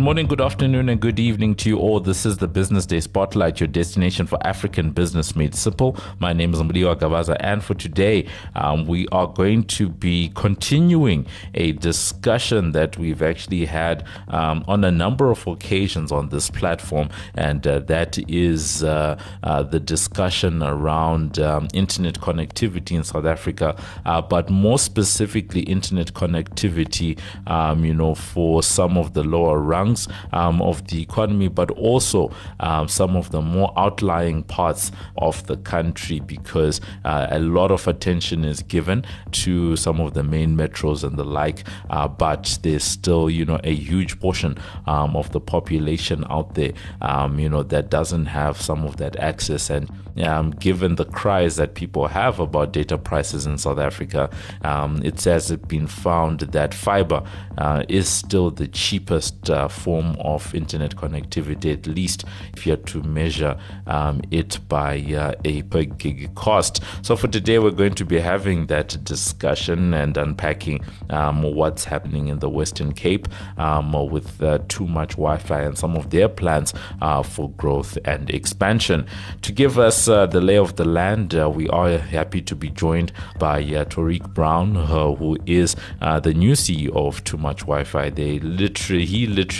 Good 0.00 0.04
morning, 0.04 0.28
good 0.28 0.40
afternoon, 0.40 0.88
and 0.88 0.98
good 0.98 1.20
evening 1.20 1.54
to 1.56 1.68
you 1.68 1.76
all. 1.76 2.00
This 2.00 2.24
is 2.24 2.38
the 2.38 2.48
Business 2.48 2.86
Day 2.86 3.00
Spotlight, 3.00 3.60
your 3.60 3.66
destination 3.66 4.26
for 4.26 4.38
African 4.46 4.92
business 4.92 5.36
made 5.36 5.54
simple. 5.54 5.94
My 6.18 6.32
name 6.32 6.54
is 6.54 6.60
Mudiwa 6.60 6.96
Gavaza, 6.98 7.36
and 7.38 7.62
for 7.62 7.74
today, 7.74 8.26
um, 8.54 8.86
we 8.86 9.06
are 9.08 9.26
going 9.26 9.64
to 9.64 9.90
be 9.90 10.32
continuing 10.34 11.26
a 11.52 11.72
discussion 11.72 12.72
that 12.72 12.96
we've 12.96 13.20
actually 13.20 13.66
had 13.66 14.06
um, 14.28 14.64
on 14.66 14.84
a 14.84 14.90
number 14.90 15.30
of 15.30 15.46
occasions 15.46 16.10
on 16.10 16.30
this 16.30 16.48
platform, 16.48 17.10
and 17.34 17.66
uh, 17.66 17.80
that 17.80 18.16
is 18.26 18.82
uh, 18.82 19.20
uh, 19.42 19.62
the 19.62 19.78
discussion 19.78 20.62
around 20.62 21.38
um, 21.38 21.68
internet 21.74 22.14
connectivity 22.14 22.92
in 22.92 23.04
South 23.04 23.26
Africa, 23.26 23.78
uh, 24.06 24.22
but 24.22 24.48
more 24.48 24.78
specifically, 24.78 25.60
internet 25.60 26.14
connectivity, 26.14 27.18
um, 27.46 27.84
you 27.84 27.92
know, 27.92 28.14
for 28.14 28.62
some 28.62 28.96
of 28.96 29.12
the 29.12 29.22
lower 29.22 29.60
rungs 29.90 30.08
um, 30.32 30.62
of 30.62 30.86
the 30.88 31.02
economy, 31.02 31.48
but 31.48 31.70
also 31.72 32.30
um, 32.60 32.88
some 32.88 33.16
of 33.16 33.30
the 33.30 33.40
more 33.40 33.72
outlying 33.76 34.42
parts 34.44 34.92
of 35.18 35.46
the 35.46 35.56
country 35.58 36.20
because 36.20 36.80
uh, 37.04 37.26
a 37.30 37.38
lot 37.40 37.70
of 37.70 37.86
attention 37.88 38.44
is 38.44 38.62
given 38.62 39.04
to 39.32 39.76
some 39.76 40.00
of 40.00 40.14
the 40.14 40.22
main 40.22 40.56
metros 40.56 41.04
and 41.04 41.18
the 41.18 41.24
like. 41.24 41.64
Uh, 41.90 42.08
but 42.08 42.58
there's 42.62 42.84
still, 42.84 43.28
you 43.28 43.44
know, 43.44 43.60
a 43.64 43.74
huge 43.74 44.18
portion 44.20 44.56
um, 44.86 45.16
of 45.16 45.30
the 45.32 45.40
population 45.40 46.24
out 46.30 46.54
there, 46.54 46.72
um, 47.02 47.38
you 47.38 47.48
know, 47.48 47.62
that 47.62 47.90
doesn't 47.90 48.26
have 48.26 48.60
some 48.60 48.84
of 48.84 48.96
that 48.96 49.16
access. 49.16 49.70
And 49.70 49.90
um, 50.22 50.50
given 50.50 50.96
the 50.96 51.04
cries 51.04 51.56
that 51.56 51.74
people 51.74 52.08
have 52.08 52.40
about 52.40 52.72
data 52.72 52.98
prices 52.98 53.46
in 53.46 53.58
South 53.58 53.78
Africa, 53.78 54.30
um, 54.62 55.00
it 55.04 55.22
has 55.24 55.54
been 55.68 55.86
found 55.86 56.40
that 56.40 56.74
fiber 56.74 57.22
uh, 57.58 57.84
is 57.88 58.08
still 58.08 58.50
the 58.50 58.68
cheapest 58.68 59.50
uh, 59.50 59.68
form 59.70 60.16
of 60.20 60.54
internet 60.54 60.96
connectivity, 60.96 61.72
at 61.72 61.86
least 61.86 62.24
if 62.54 62.66
you 62.66 62.72
had 62.72 62.86
to 62.86 63.02
measure 63.02 63.58
um, 63.86 64.20
it 64.30 64.58
by 64.68 64.98
uh, 65.14 65.32
a 65.44 65.62
per 65.62 65.84
gig 65.84 66.34
cost. 66.34 66.82
So 67.02 67.16
for 67.16 67.28
today, 67.28 67.58
we're 67.58 67.70
going 67.70 67.94
to 67.94 68.04
be 68.04 68.18
having 68.18 68.66
that 68.66 69.02
discussion 69.04 69.94
and 69.94 70.16
unpacking 70.16 70.84
um, 71.10 71.42
what's 71.42 71.84
happening 71.84 72.28
in 72.28 72.38
the 72.38 72.48
Western 72.48 72.92
Cape 72.92 73.28
um, 73.58 73.92
with 74.10 74.42
uh, 74.42 74.58
too 74.68 74.86
much 74.86 75.10
Wi-Fi 75.10 75.60
and 75.62 75.76
some 75.76 75.96
of 75.96 76.10
their 76.10 76.28
plans 76.28 76.72
uh, 77.00 77.22
for 77.22 77.50
growth 77.50 77.98
and 78.04 78.30
expansion. 78.30 79.06
To 79.42 79.52
give 79.52 79.78
us 79.78 80.08
uh, 80.08 80.26
the 80.26 80.40
lay 80.40 80.58
of 80.58 80.76
the 80.76 80.84
land, 80.84 81.34
uh, 81.34 81.50
we 81.50 81.68
are 81.68 81.98
happy 81.98 82.42
to 82.42 82.56
be 82.56 82.70
joined 82.70 83.12
by 83.38 83.60
uh, 83.60 83.84
Tariq 83.84 84.32
Brown, 84.34 84.74
who 84.74 85.38
is 85.46 85.76
the 86.00 86.34
new 86.34 86.52
CEO 86.52 86.94
of 86.94 87.22
Too 87.24 87.36
Much 87.36 87.60
Wi-Fi. 87.60 88.10
They 88.10 88.38
literally, 88.40 89.06
he 89.06 89.26
literally 89.26 89.59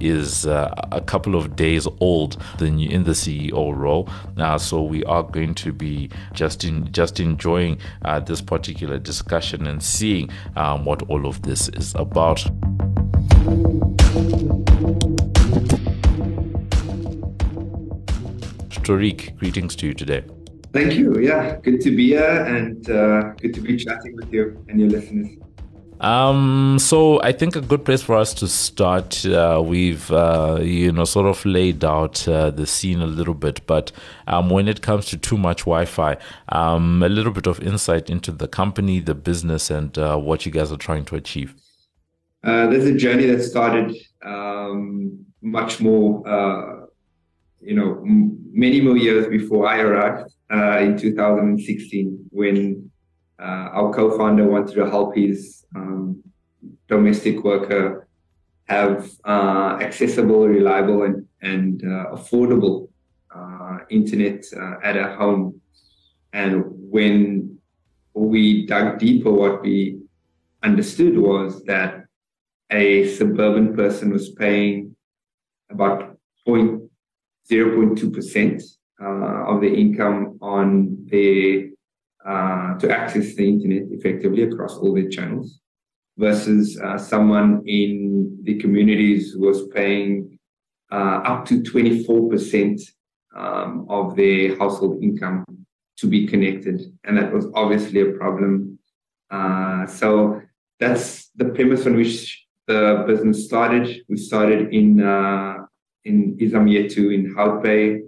is 0.00 0.46
a 0.46 1.02
couple 1.06 1.34
of 1.34 1.56
days 1.56 1.86
old 2.00 2.36
in, 2.60 2.78
in 2.80 3.04
the 3.04 3.12
CEO 3.12 3.76
role. 3.76 4.08
so 4.58 4.82
we 4.82 5.04
are 5.04 5.22
going 5.22 5.54
to 5.54 5.72
be 5.72 6.10
just 6.32 6.64
in 6.64 6.90
just 6.92 7.20
enjoying 7.20 7.78
this 8.26 8.40
particular 8.40 8.98
discussion 8.98 9.66
and 9.66 9.82
seeing 9.82 10.30
um, 10.56 10.84
what 10.84 11.02
all 11.08 11.26
of 11.26 11.42
this 11.42 11.68
is 11.70 11.94
about. 11.94 12.44
Tariq, 18.82 19.38
greetings 19.38 19.76
to 19.76 19.86
you 19.86 19.94
today. 19.94 20.24
Thank 20.72 20.94
you. 20.94 21.18
Yeah, 21.20 21.56
good 21.62 21.80
to 21.82 21.94
be 21.94 22.08
here 22.08 22.44
and 22.46 22.88
uh, 22.90 23.32
good 23.40 23.54
to 23.54 23.60
be 23.60 23.76
chatting 23.76 24.16
with 24.16 24.32
you 24.32 24.64
and 24.68 24.80
your 24.80 24.88
listeners. 24.88 25.28
Um, 26.02 26.78
so 26.80 27.22
I 27.22 27.30
think 27.30 27.54
a 27.54 27.60
good 27.60 27.84
place 27.84 28.02
for 28.02 28.16
us 28.16 28.34
to 28.34 28.48
start. 28.48 29.24
Uh, 29.24 29.62
we've 29.64 30.10
uh, 30.10 30.58
you 30.60 30.90
know 30.90 31.04
sort 31.04 31.26
of 31.26 31.44
laid 31.46 31.84
out 31.84 32.26
uh, 32.26 32.50
the 32.50 32.66
scene 32.66 33.00
a 33.00 33.06
little 33.06 33.34
bit, 33.34 33.64
but 33.68 33.92
um, 34.26 34.50
when 34.50 34.66
it 34.66 34.82
comes 34.82 35.06
to 35.06 35.16
too 35.16 35.38
much 35.38 35.60
Wi-Fi, 35.60 36.16
um, 36.48 37.04
a 37.04 37.08
little 37.08 37.30
bit 37.30 37.46
of 37.46 37.60
insight 37.60 38.10
into 38.10 38.32
the 38.32 38.48
company, 38.48 38.98
the 38.98 39.14
business, 39.14 39.70
and 39.70 39.96
uh, 39.96 40.16
what 40.16 40.44
you 40.44 40.50
guys 40.50 40.72
are 40.72 40.76
trying 40.76 41.04
to 41.04 41.14
achieve. 41.14 41.54
Uh, 42.42 42.66
there's 42.66 42.86
a 42.86 42.96
journey 42.96 43.26
that 43.26 43.40
started 43.40 43.96
um, 44.24 45.24
much 45.40 45.80
more, 45.80 46.26
uh, 46.28 46.86
you 47.60 47.76
know, 47.76 48.02
m- 48.04 48.36
many 48.52 48.80
more 48.80 48.96
years 48.96 49.28
before 49.28 49.68
I 49.68 49.78
arrived 49.78 50.32
in 50.50 50.98
2016 50.98 52.26
when 52.30 52.90
our 53.44 53.92
co-founder 53.92 54.44
wanted 54.44 54.74
to 54.74 54.88
help 54.88 55.16
his 55.16 55.64
um, 55.74 56.22
domestic 56.88 57.42
worker 57.42 58.06
have 58.68 59.10
uh, 59.24 59.78
accessible, 59.80 60.46
reliable, 60.48 61.02
and, 61.02 61.26
and 61.42 61.82
uh, 61.84 62.16
affordable 62.16 62.88
uh, 63.34 63.78
internet 63.90 64.44
uh, 64.56 64.76
at 64.82 64.96
a 64.96 65.14
home. 65.16 65.60
And 66.32 66.64
when 66.66 67.58
we 68.14 68.66
dug 68.66 68.98
deeper, 68.98 69.30
what 69.30 69.60
we 69.62 70.00
understood 70.62 71.18
was 71.18 71.62
that 71.64 72.06
a 72.70 73.08
suburban 73.08 73.74
person 73.74 74.12
was 74.12 74.30
paying 74.30 74.94
about 75.70 76.16
0.2% 76.46 78.62
uh, 79.00 79.04
of 79.50 79.60
the 79.60 79.74
income 79.74 80.38
on 80.40 81.06
their 81.10 81.70
uh, 82.26 82.78
to 82.78 82.90
access 82.90 83.34
the 83.34 83.46
internet 83.46 83.84
effectively 83.90 84.42
across 84.42 84.76
all 84.76 84.94
their 84.94 85.08
channels 85.08 85.60
versus 86.18 86.78
uh, 86.80 86.98
someone 86.98 87.62
in 87.66 88.38
the 88.42 88.58
communities 88.58 89.34
was 89.36 89.66
paying 89.68 90.38
uh, 90.90 91.22
up 91.24 91.46
to 91.46 91.62
24% 91.62 92.80
um, 93.34 93.86
of 93.88 94.14
their 94.14 94.56
household 94.58 95.02
income 95.02 95.44
to 95.96 96.06
be 96.06 96.26
connected. 96.26 96.82
And 97.04 97.16
that 97.16 97.32
was 97.32 97.46
obviously 97.54 98.00
a 98.02 98.12
problem. 98.12 98.78
Uh, 99.30 99.86
so 99.86 100.42
that's 100.78 101.30
the 101.36 101.46
premise 101.46 101.86
on 101.86 101.96
which 101.96 102.46
the 102.66 103.04
business 103.06 103.46
started. 103.46 104.02
We 104.08 104.16
started 104.16 104.72
in 104.72 105.02
uh, 105.02 105.54
in 106.04 106.36
Imizamo 106.36 106.68
Yethu 106.68 107.14
in 107.14 107.32
Hout 107.34 107.64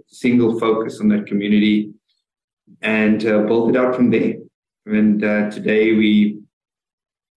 single 0.07 0.59
focus 0.59 0.99
on 0.99 1.07
that 1.09 1.25
community, 1.25 1.93
and 2.81 3.25
uh, 3.25 3.41
built 3.43 3.69
it 3.69 3.77
out 3.77 3.95
from 3.95 4.09
there. 4.09 4.35
And 4.85 5.23
uh, 5.23 5.49
today 5.49 5.93
we 5.93 6.39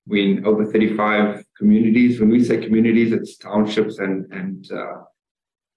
we 0.07 0.33
in 0.33 0.47
over 0.47 0.65
35 0.65 1.45
communities. 1.57 2.19
When 2.19 2.31
we 2.31 2.43
say 2.43 2.59
communities, 2.59 3.13
it's 3.13 3.37
townships 3.37 3.99
and 3.99 4.31
and 4.33 4.71
uh, 4.71 5.03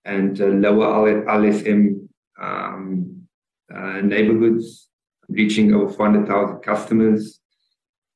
and 0.06 0.40
uh, 0.42 0.46
lower 0.46 1.24
LSM 1.26 2.08
um, 2.42 3.28
uh, 3.74 4.02
neighborhoods, 4.02 4.90
reaching 5.30 5.74
over 5.74 5.92
400,000 5.94 6.60
customers. 6.62 7.40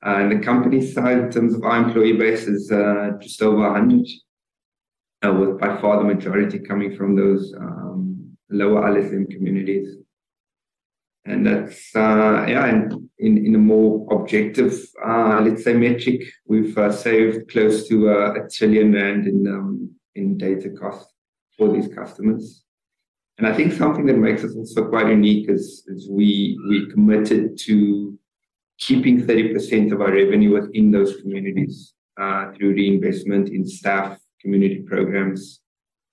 Uh, 0.05 0.17
and 0.17 0.31
the 0.31 0.43
company 0.43 0.85
side, 0.85 1.17
in 1.17 1.31
terms 1.31 1.53
of 1.53 1.63
our 1.63 1.77
employee 1.77 2.13
base, 2.13 2.47
is 2.47 2.67
just 3.21 3.41
over 3.41 3.71
100, 3.71 4.07
uh, 5.23 5.33
with 5.33 5.59
by 5.59 5.79
far 5.79 5.97
the 5.97 6.03
majority 6.03 6.59
coming 6.59 6.95
from 6.95 7.15
those 7.15 7.53
um, 7.57 8.37
lower 8.49 8.81
LSM 8.81 9.29
communities 9.29 9.97
and 11.25 11.45
that's 11.45 11.95
uh, 11.95 12.45
yeah 12.47 12.65
and 12.65 13.09
in, 13.19 13.45
in 13.45 13.55
a 13.55 13.59
more 13.59 14.07
objective 14.11 14.73
uh, 15.05 15.41
let's 15.41 15.63
say 15.63 15.73
metric 15.73 16.21
we've 16.45 16.77
uh, 16.77 16.91
saved 16.91 17.49
close 17.49 17.87
to 17.87 18.09
uh, 18.09 18.33
a 18.33 18.49
trillion 18.49 18.93
rand 18.93 19.27
in 19.27 19.47
um, 19.47 19.95
in 20.15 20.37
data 20.37 20.69
cost 20.69 21.11
for 21.57 21.71
these 21.71 21.87
customers. 21.93 22.63
And 23.37 23.47
i 23.47 23.53
think 23.53 23.73
something 23.73 24.05
that 24.05 24.17
makes 24.17 24.43
us 24.43 24.55
also 24.55 24.87
quite 24.87 25.07
unique 25.07 25.49
is, 25.49 25.83
is 25.87 26.07
we 26.09 26.57
we 26.69 26.87
committed 26.89 27.57
to 27.67 28.17
keeping 28.77 29.21
30% 29.21 29.93
of 29.93 30.01
our 30.01 30.11
revenue 30.11 30.51
within 30.51 30.91
those 30.91 31.15
communities 31.21 31.93
uh, 32.19 32.51
through 32.51 32.73
reinvestment 32.73 33.49
in 33.49 33.65
staff 33.65 34.19
community 34.41 34.81
programs 34.81 35.61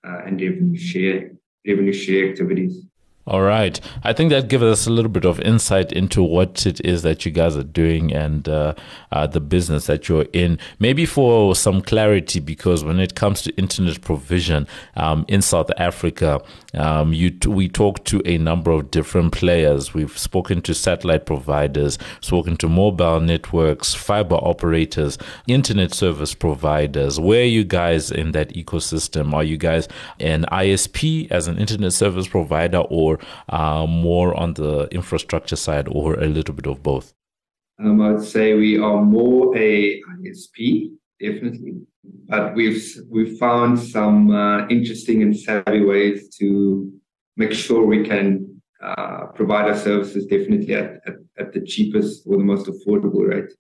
uh, 0.07 0.21
and 0.27 0.41
revenue 0.41 0.77
share 0.77 1.33
revenue 1.67 1.93
share 1.93 2.31
activities 2.31 2.87
all 3.25 3.43
right. 3.43 3.81
I 4.03 4.13
think 4.13 4.31
that 4.31 4.49
gives 4.49 4.65
us 4.65 4.87
a 4.87 4.91
little 4.91 5.11
bit 5.11 5.25
of 5.25 5.39
insight 5.41 5.93
into 5.93 6.25
what 6.25 6.67
it 6.67 6.85
is 6.85 7.03
that 7.03 7.25
you 7.25 7.31
guys 7.31 7.57
are 7.57 7.63
doing 7.63 8.13
and 8.13 8.49
uh, 8.49 8.75
uh, 9.13 9.29
the 9.29 9.41
business 9.41 9.87
that 9.87 10.09
you're 10.09 10.27
in. 10.33 10.59
Maybe 10.81 11.07
for 11.07 11.55
some 11.55 11.83
clarity, 11.83 12.41
because 12.41 12.83
when 12.83 12.99
it 12.99 13.15
comes 13.15 13.43
to 13.43 13.55
internet 13.57 14.01
provision 14.01 14.67
um, 14.97 15.25
in 15.29 15.41
South 15.41 15.71
Africa, 15.77 16.43
um, 16.75 17.13
you 17.13 17.31
t- 17.31 17.49
we 17.49 17.69
talked 17.69 18.05
to 18.07 18.23
a 18.25 18.39
number 18.39 18.71
of 18.71 18.91
different 18.91 19.33
players. 19.33 19.93
We've 19.93 20.17
spoken 20.17 20.63
to 20.63 20.75
satellite 20.75 21.27
providers, 21.27 21.99
spoken 22.21 22.57
to 22.59 22.69
mobile 22.69 23.21
networks, 23.21 23.95
fiber 23.95 24.37
operators, 24.37 25.19
internet 25.47 25.93
service 25.93 26.35
providers. 26.35 27.21
Where 27.21 27.43
are 27.43 27.45
you 27.45 27.65
guys 27.65 28.11
in 28.11 28.33
that 28.33 28.55
ecosystem? 28.55 29.35
Are 29.35 29.45
you 29.45 29.57
guys 29.57 29.89
an 30.21 30.47
ISP 30.51 31.31
as 31.31 31.49
an 31.49 31.59
internet 31.59 31.93
service 31.93 32.29
provider 32.29 32.79
or 32.79 33.19
uh, 33.49 33.87
more 33.87 34.35
on 34.35 34.55
the 34.55 34.89
infrastructure 34.91 35.57
side, 35.57 35.89
or 35.89 36.15
a 36.15 36.27
little 36.27 36.55
bit 36.55 36.67
of 36.67 36.83
both? 36.83 37.13
Um, 37.79 38.01
I'd 38.01 38.23
say 38.23 38.55
we 38.55 38.79
are 38.79 39.03
more 39.03 39.57
a 39.57 40.01
ISP, 40.01 40.93
definitely. 41.21 41.87
But 42.05 42.55
we've 42.55 42.85
we've 43.09 43.39
found 43.39 43.79
some 43.79 44.31
uh, 44.31 44.67
interesting 44.69 45.23
and 45.23 45.37
savvy 45.39 45.85
ways 45.85 46.35
to 46.37 46.93
make 47.37 47.53
sure 47.53 47.85
we 47.85 48.05
can 48.05 48.61
uh, 48.83 49.27
provide 49.27 49.69
our 49.69 49.77
services 49.77 50.27
definitely 50.27 50.75
at, 50.75 51.01
at, 51.07 51.15
at, 51.39 51.53
the 51.53 51.61
cheapest 51.61 52.27
or 52.27 52.37
the 52.37 52.45
most 52.45 52.67
affordable 52.67 53.27
rate. 53.27 53.53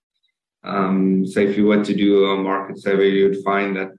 Um, 0.64 1.24
so 1.24 1.40
if 1.40 1.56
you 1.56 1.66
were 1.66 1.84
to 1.84 1.94
do 1.94 2.26
a 2.26 2.36
market 2.36 2.78
survey, 2.78 3.10
you 3.10 3.28
would 3.28 3.44
find 3.44 3.76
that 3.76 3.90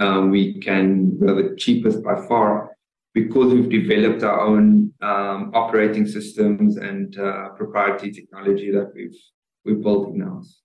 um, 0.00 0.30
we 0.30 0.60
can, 0.60 1.16
we're 1.18 1.50
the 1.50 1.56
cheapest 1.56 2.02
by 2.02 2.16
far 2.26 2.76
because 3.12 3.54
we've 3.54 3.70
developed 3.70 4.24
our 4.24 4.40
own 4.40 4.92
um, 5.00 5.52
operating 5.54 6.06
systems 6.06 6.76
and 6.76 7.16
uh, 7.16 7.50
proprietary 7.50 8.10
technology 8.10 8.72
that 8.72 8.92
we've 8.94 9.16
we've 9.64 9.82
built 9.82 10.14
in-house. 10.14 10.63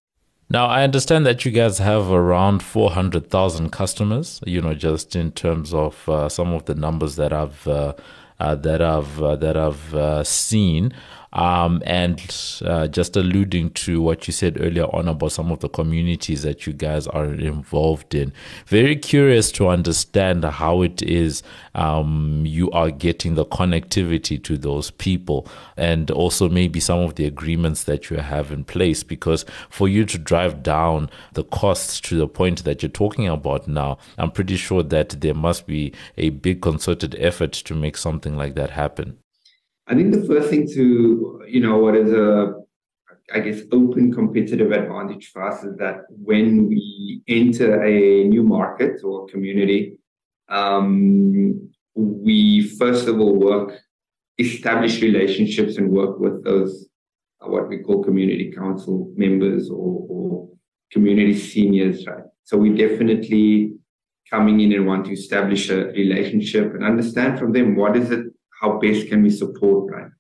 Now, 0.52 0.66
I 0.66 0.84
understand 0.84 1.28
that 1.28 1.46
you 1.46 1.52
guys 1.52 1.78
have 1.78 2.10
around 2.10 2.64
400,000 2.64 3.70
customers, 3.72 4.42
you 4.48 4.62
know, 4.62 4.74
just 4.74 5.16
in 5.16 5.32
terms 5.32 5.76
of 5.76 6.10
uh, 6.10 6.28
some 6.28 6.54
of 6.54 6.66
the 6.66 6.74
numbers 6.74 7.18
that 7.18 7.32
I've 7.32 7.68
uh, 7.68 7.94
uh, 8.40 8.56
that 8.56 8.82
I've 8.82 9.22
uh, 9.22 9.36
that 9.36 9.56
I've 9.56 9.94
uh, 9.94 10.24
seen. 10.24 10.94
Um, 11.32 11.84
and 11.86 12.20
uh, 12.66 12.88
just 12.88 13.16
alluding 13.16 13.72
to 13.72 14.02
what 14.02 14.28
you 14.28 14.34
said 14.34 14.58
earlier 14.60 14.86
on 14.86 15.08
about 15.08 15.32
some 15.32 15.52
of 15.52 15.60
the 15.60 15.70
communities 15.70 16.42
that 16.44 16.66
you 16.66 16.74
guys 16.74 17.06
are 17.08 17.26
involved 17.26 18.16
in. 18.16 18.34
Very 18.66 18.96
curious 18.96 19.52
to 19.54 19.68
understand 19.68 20.44
how 20.44 20.82
it 20.82 21.02
is 21.02 21.44
um, 21.76 22.44
you 22.46 22.72
are 22.72 22.92
getting 22.92 23.36
the 23.36 23.46
connectivity 23.46 24.44
to 24.44 24.58
those 24.58 24.92
people 24.92 25.48
and 25.78 26.10
also 26.12 26.50
maybe 26.50 26.80
some 26.80 27.00
of 27.00 27.16
the 27.16 27.26
agreements 27.26 27.84
that 27.84 28.10
you 28.10 28.18
have 28.18 28.52
in 28.52 28.64
place. 28.64 29.04
Because 29.04 29.46
for 29.70 29.88
you 29.88 30.06
to 30.06 30.18
drive 30.18 30.64
down 30.64 31.10
the 31.34 31.44
costs 31.44 32.00
to 32.02 32.18
the 32.18 32.28
point 32.28 32.64
that 32.64 32.82
you're 32.82 32.90
talking 32.90 33.28
about 33.28 33.68
now, 33.68 33.98
I'm 34.18 34.32
pretty 34.32 34.58
sure 34.58 34.84
that 34.84 35.22
there 35.22 35.34
must 35.34 35.68
be 35.68 35.94
a 36.18 36.30
big 36.30 36.62
concerted 36.62 37.16
effort 37.20 37.54
to 37.54 37.76
make 37.76 37.98
something 37.98 38.36
like 38.36 38.56
that 38.56 38.72
happen. 38.72 39.18
I 39.90 39.96
think 39.96 40.14
the 40.14 40.26
first 40.26 40.52
thing 40.52 40.68
to, 40.76 41.42
you 41.48 41.62
know, 41.62 41.80
what 41.80 41.96
is 41.96 42.14
a, 42.14 42.54
I 43.34 43.40
guess, 43.40 43.62
open 43.72 44.14
competitive 44.14 44.72
advantage 44.72 45.32
for 45.32 45.44
us 45.44 45.64
is 45.64 45.76
that 45.78 46.02
when 46.10 46.68
we 46.68 47.24
enter 47.28 47.84
a 47.84 48.24
new 48.26 48.44
market 48.44 49.02
or 49.04 49.26
community, 49.26 49.98
um, 50.48 51.70
we 51.96 52.70
first 52.78 53.08
of 53.08 53.20
all 53.20 53.36
work, 53.36 53.80
establish 54.38 55.02
relationships 55.02 55.78
and 55.78 55.90
work 55.90 56.20
with 56.20 56.44
those, 56.44 56.88
uh, 57.42 57.50
what 57.50 57.68
we 57.68 57.80
call 57.80 58.04
community 58.04 58.52
council 58.52 59.12
members 59.16 59.72
or, 59.72 60.06
or 60.08 60.50
community 60.92 61.38
seniors, 61.38 62.06
right? 62.06 62.24
So 62.44 62.58
we 62.58 62.76
definitely 62.76 63.74
coming 64.30 64.60
in 64.60 64.72
and 64.74 64.86
want 64.86 65.06
to 65.06 65.14
establish 65.14 65.72
a 65.72 65.88
relationship 65.88 66.76
and 66.76 66.84
understand 66.84 67.40
from 67.40 67.54
them 67.54 67.76
what 67.76 67.98
is 67.98 68.12
it 68.12 68.28
how 68.60 68.78
best 68.80 69.08
can 69.08 69.24
we 69.24 69.30
support, 69.30 69.92
right? 69.92 70.12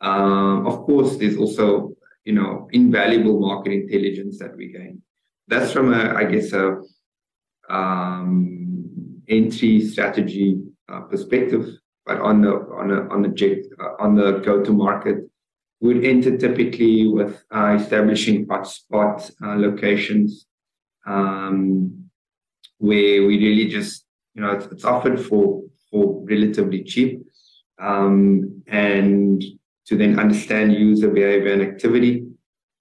Um, 0.00 0.66
of 0.66 0.82
course, 0.82 1.16
there's 1.16 1.36
also, 1.36 1.92
you 2.24 2.32
know, 2.32 2.68
invaluable 2.72 3.38
market 3.38 3.72
intelligence 3.72 4.38
that 4.38 4.56
we 4.56 4.72
gain. 4.72 5.02
That's 5.48 5.72
from 5.72 5.92
a, 5.92 6.14
I 6.14 6.24
guess, 6.24 6.52
a 6.52 6.80
um, 7.68 9.22
entry 9.28 9.80
strategy 9.86 10.60
uh, 10.88 11.00
perspective. 11.02 11.68
But 12.04 12.20
on 12.20 12.42
the 12.42 12.50
on 12.50 12.90
on 13.12 13.22
the 13.22 13.62
uh, 13.80 14.02
on 14.02 14.16
the 14.16 14.40
go 14.44 14.62
to 14.64 14.72
market, 14.72 15.18
we'd 15.80 16.04
enter 16.04 16.36
typically 16.36 17.06
with 17.06 17.44
uh, 17.54 17.76
establishing 17.78 18.46
hotspot 18.46 19.30
uh, 19.40 19.54
locations 19.54 20.46
um, 21.06 22.08
where 22.78 23.24
we 23.26 23.38
really 23.38 23.68
just 23.68 24.04
you 24.34 24.42
know 24.42 24.50
it's, 24.50 24.66
it's 24.66 24.84
offered 24.84 25.20
for 25.20 25.62
for 25.90 26.24
relatively 26.24 26.82
cheap 26.82 27.22
um, 27.82 28.62
and 28.68 29.42
to 29.86 29.96
then 29.96 30.18
understand 30.18 30.72
user 30.72 31.10
behavior 31.10 31.52
and 31.52 31.62
activity, 31.62 32.26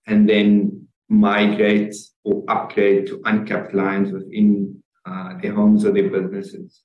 and 0.07 0.29
then 0.29 0.87
migrate 1.09 1.95
or 2.23 2.43
upgrade 2.47 3.07
to 3.07 3.21
uncapped 3.25 3.73
lines 3.73 4.11
within 4.11 4.81
uh, 5.05 5.33
their 5.41 5.53
homes 5.53 5.83
or 5.83 5.91
their 5.91 6.09
businesses. 6.09 6.83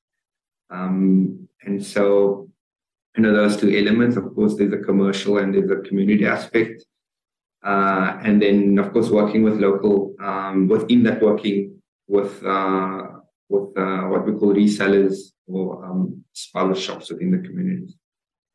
Um, 0.71 1.49
and 1.63 1.85
so, 1.85 2.49
you 3.17 3.23
know, 3.23 3.33
those 3.33 3.57
two 3.57 3.71
elements, 3.77 4.17
of 4.17 4.35
course, 4.35 4.57
there's 4.57 4.73
a 4.73 4.79
commercial 4.79 5.39
and 5.39 5.55
there's 5.55 5.71
a 5.71 5.87
community 5.89 6.27
aspect. 6.27 6.85
Uh, 7.65 8.19
and 8.23 8.41
then, 8.41 8.79
of 8.79 8.93
course, 8.93 9.11
working 9.11 9.43
with 9.43 9.61
local, 9.61 10.15
um, 10.21 10.69
within 10.69 11.03
that 11.03 11.23
working 11.23 11.81
with, 12.09 12.45
uh, 12.45 13.03
with 13.49 13.77
uh, 13.77 14.03
what 14.03 14.25
we 14.25 14.33
call 14.33 14.55
resellers 14.55 15.33
or 15.47 15.85
um, 15.85 16.25
shops 16.75 17.11
within 17.11 17.31
the 17.31 17.47
communities. 17.47 17.95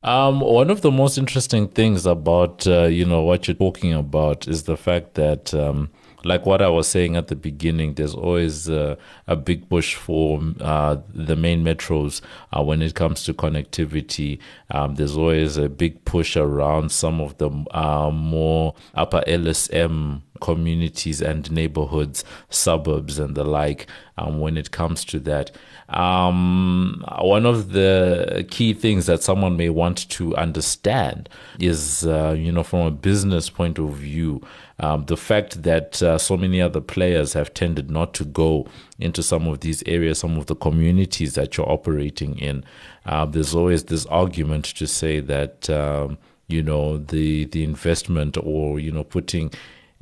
Um, 0.03 0.39
one 0.39 0.71
of 0.71 0.81
the 0.81 0.89
most 0.89 1.19
interesting 1.19 1.68
things 1.68 2.07
about 2.07 2.65
uh, 2.65 2.86
you 2.86 3.06
know 3.06 3.21
what 3.21 3.48
you're 3.48 3.53
talking 3.53 3.94
about 3.94 4.48
is 4.48 4.63
the 4.63 4.75
fact 4.75 5.13
that, 5.13 5.53
um, 5.53 5.92
like 6.24 6.44
what 6.44 6.59
I 6.59 6.69
was 6.69 6.88
saying 6.88 7.15
at 7.15 7.27
the 7.27 7.36
beginning, 7.36 7.94
there's 7.94 8.15
always 8.15 8.68
uh, 8.68 8.95
a 9.27 9.36
big 9.36 9.69
push 9.69 9.94
for 9.94 10.42
uh, 10.59 10.98
the 11.13 11.36
main 11.36 11.63
metros 11.63 12.21
uh, 12.51 12.63
when 12.63 12.81
it 12.81 12.95
comes 12.95 13.24
to 13.25 13.33
connectivity. 13.36 14.39
Um, 14.71 14.95
there's 14.95 15.15
always 15.15 15.57
a 15.57 15.69
big 15.69 16.03
push 16.03 16.36
around 16.36 16.92
some 16.92 17.21
of 17.21 17.38
the 17.38 17.51
uh, 17.69 18.09
more 18.09 18.74
upper 18.95 19.24
LSM 19.27 20.24
communities 20.42 21.21
and 21.21 21.51
neighborhoods, 21.51 22.25
suburbs, 22.50 23.19
and 23.19 23.36
the 23.36 23.44
like 23.44 23.86
um, 24.18 24.39
when 24.39 24.57
it 24.57 24.71
comes 24.71 25.06
to 25.06 25.19
that. 25.19 25.51
Um, 25.91 27.03
one 27.19 27.45
of 27.45 27.73
the 27.73 28.45
key 28.49 28.73
things 28.73 29.05
that 29.07 29.21
someone 29.21 29.57
may 29.57 29.69
want 29.69 30.09
to 30.11 30.35
understand 30.38 31.27
is, 31.59 32.05
uh, 32.05 32.33
you 32.38 32.51
know, 32.51 32.63
from 32.63 32.79
a 32.79 32.91
business 32.91 33.49
point 33.49 33.77
of 33.77 33.95
view, 33.95 34.41
um, 34.79 35.05
the 35.05 35.17
fact 35.17 35.63
that 35.63 36.01
uh, 36.01 36.17
so 36.17 36.38
many 36.38 36.61
other 36.61 36.81
players 36.81 37.33
have 37.33 37.53
tended 37.53 37.91
not 37.91 38.13
to 38.15 38.25
go 38.25 38.67
into 38.99 39.21
some 39.21 39.47
of 39.47 39.59
these 39.59 39.83
areas, 39.85 40.19
some 40.19 40.38
of 40.38 40.45
the 40.45 40.55
communities 40.55 41.35
that 41.35 41.57
you're 41.57 41.69
operating 41.69 42.39
in. 42.39 42.63
Uh, 43.05 43.25
there's 43.25 43.53
always 43.53 43.83
this 43.85 44.05
argument 44.07 44.65
to 44.65 44.88
say 44.88 45.19
that, 45.19 45.69
um, 45.69 46.17
you 46.47 46.63
know, 46.63 46.97
the 46.97 47.45
the 47.45 47.63
investment 47.63 48.38
or 48.41 48.79
you 48.79 48.91
know 48.91 49.03
putting 49.03 49.51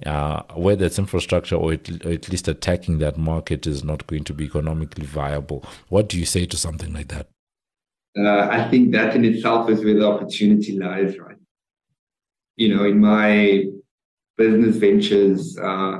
uh, 0.06 0.44
whether 0.54 0.86
it's 0.86 1.00
infrastructure 1.00 1.56
or 1.56 1.74
at, 1.74 1.90
or 2.06 2.12
at, 2.12 2.30
least 2.30 2.48
attacking 2.48 3.00
that 3.00 3.18
market 3.18 3.68
is 3.68 3.84
not 3.84 4.07
going 4.07 4.24
to 4.24 4.34
be 4.34 4.46
economically 4.46 5.06
viable. 5.06 5.63
What 5.90 6.10
do 6.10 6.18
you 6.18 6.25
say 6.25 6.46
to 6.46 6.57
something 6.57 6.94
like 6.94 7.10
that? 7.10 7.28
Uh, 8.18 8.48
I 8.51 8.70
think 8.70 8.91
that 8.94 9.15
in 9.15 9.24
itself 9.25 9.70
is 9.70 9.84
where 9.84 9.94
the 9.94 10.08
opportunity 10.08 10.77
lies, 10.77 11.18
right? 11.18 11.38
You 12.56 12.75
know, 12.75 12.86
in 12.86 13.00
my 13.00 13.65
business 14.38 14.77
ventures, 14.77 15.58
uh, 15.58 16.00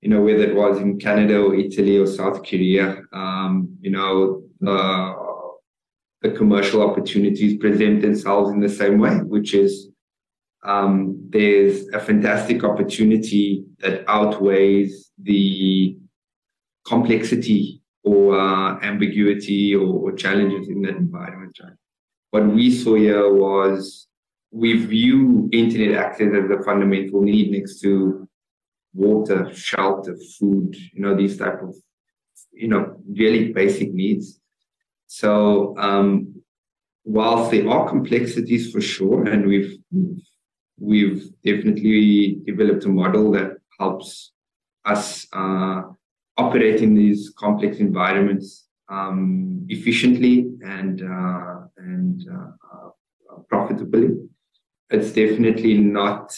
you 0.00 0.10
know, 0.10 0.22
whether 0.22 0.44
it 0.44 0.54
was 0.54 0.78
in 0.78 0.98
Canada 0.98 1.40
or 1.40 1.54
Italy 1.54 1.96
or 1.98 2.06
South 2.06 2.42
Korea, 2.46 3.02
um, 3.12 3.76
you 3.80 3.90
know, 3.90 4.42
the, 4.60 5.14
the 6.22 6.30
commercial 6.30 6.82
opportunities 6.82 7.58
present 7.58 8.02
themselves 8.02 8.50
in 8.50 8.60
the 8.60 8.68
same 8.68 8.98
way, 8.98 9.16
which 9.16 9.54
is 9.54 9.88
um, 10.64 11.15
there's 11.30 11.88
a 11.88 12.00
fantastic 12.00 12.64
opportunity 12.64 13.64
that 13.80 14.04
outweighs 14.08 15.10
the 15.22 15.96
complexity 16.86 17.82
or 18.04 18.38
uh, 18.38 18.78
ambiguity 18.82 19.74
or, 19.74 19.86
or, 19.86 20.12
challenges 20.12 20.68
in 20.68 20.82
that 20.82 20.96
environment. 20.96 21.56
Right? 21.62 21.72
What 22.30 22.46
we 22.46 22.70
saw 22.70 22.94
here 22.94 23.32
was 23.32 24.06
we 24.52 24.74
view 24.86 25.48
internet 25.52 25.98
access 25.98 26.28
as 26.32 26.50
a 26.50 26.62
fundamental 26.62 27.20
need 27.22 27.50
next 27.50 27.80
to 27.80 28.28
water, 28.94 29.52
shelter, 29.52 30.16
food, 30.38 30.76
you 30.92 31.02
know, 31.02 31.16
these 31.16 31.36
type 31.36 31.60
of, 31.62 31.74
you 32.52 32.68
know, 32.68 32.96
really 33.08 33.52
basic 33.52 33.92
needs. 33.92 34.40
So 35.08 35.76
um, 35.76 36.42
whilst 37.04 37.50
there 37.50 37.68
are 37.68 37.88
complexities 37.88 38.70
for 38.70 38.80
sure, 38.80 39.26
and 39.26 39.46
we've 39.46 39.76
we've 40.78 41.30
definitely 41.44 42.40
developed 42.44 42.84
a 42.84 42.88
model 42.88 43.30
that 43.32 43.56
helps 43.78 44.32
us 44.84 45.26
uh, 45.32 45.82
operate 46.36 46.82
in 46.82 46.94
these 46.94 47.32
complex 47.36 47.78
environments 47.78 48.68
um, 48.88 49.66
efficiently 49.68 50.50
and 50.64 51.02
uh, 51.02 51.60
and 51.78 52.24
uh, 52.30 52.50
uh 52.72 53.38
profitably. 53.48 54.10
It's 54.90 55.12
definitely 55.12 55.78
not, 55.78 56.32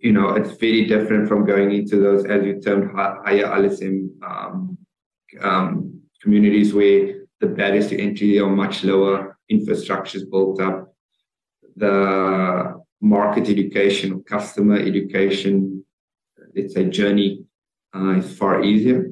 you 0.00 0.12
know, 0.12 0.30
it's 0.30 0.52
very 0.52 0.86
different 0.86 1.28
from 1.28 1.44
going 1.44 1.72
into 1.72 2.00
those, 2.00 2.24
as 2.24 2.42
you 2.44 2.60
termed, 2.60 2.90
higher 2.94 3.44
LSM 3.44 4.08
um, 4.24 4.78
um, 5.42 6.00
communities 6.22 6.72
where 6.72 7.26
the 7.40 7.46
barriers 7.46 7.88
to 7.88 8.00
entry 8.00 8.38
are 8.38 8.48
much 8.48 8.82
lower, 8.82 9.38
infrastructure 9.50 10.16
is 10.16 10.24
built 10.24 10.58
up, 10.60 10.94
the 11.76 12.75
market 13.00 13.48
education 13.48 14.12
or 14.12 14.20
customer 14.20 14.76
education, 14.76 15.84
let's 16.54 16.74
say, 16.74 16.84
journey 16.88 17.44
uh, 17.94 18.12
is 18.18 18.36
far 18.36 18.62
easier. 18.62 19.10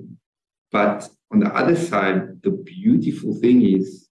but 0.73 1.09
on 1.31 1.41
the 1.41 1.55
other 1.55 1.77
side, 1.77 2.43
the 2.43 2.51
beautiful 2.51 3.35
thing 3.35 3.65
is, 3.65 4.09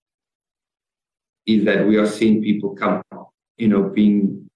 is 1.45 1.65
that 1.65 1.87
we 1.87 1.97
are 1.97 2.07
seeing 2.07 2.41
people 2.41 2.75
come, 2.75 3.01
you 3.57 3.67
know, 3.67 3.83
being 3.83 4.49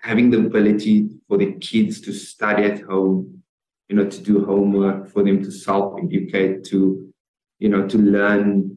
having 0.00 0.30
the 0.30 0.38
ability 0.38 1.08
for 1.26 1.36
the 1.38 1.52
kids 1.54 2.00
to 2.02 2.12
study 2.12 2.64
at 2.64 2.82
home, 2.82 3.42
you 3.88 3.96
know, 3.96 4.08
to 4.08 4.20
do 4.22 4.44
homework, 4.44 5.08
for 5.10 5.22
them 5.24 5.42
to 5.42 5.50
self-educate, 5.50 6.64
to, 6.64 7.12
you 7.58 7.68
know, 7.68 7.86
to 7.88 7.98
learn, 7.98 8.76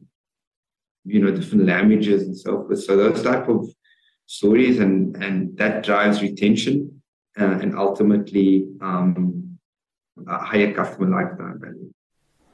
you 1.04 1.20
know, 1.20 1.30
different 1.30 1.66
languages 1.66 2.22
and 2.24 2.36
so 2.36 2.64
forth. 2.64 2.82
So 2.82 2.96
those 2.96 3.22
type 3.22 3.48
of 3.48 3.68
stories 4.26 4.78
and 4.78 5.16
and 5.22 5.56
that 5.58 5.84
drives 5.84 6.22
retention 6.22 7.02
uh, 7.38 7.58
and 7.62 7.76
ultimately 7.76 8.66
um, 8.80 9.58
higher 10.26 10.72
customer 10.72 11.08
lifetime 11.08 11.60
value. 11.60 11.92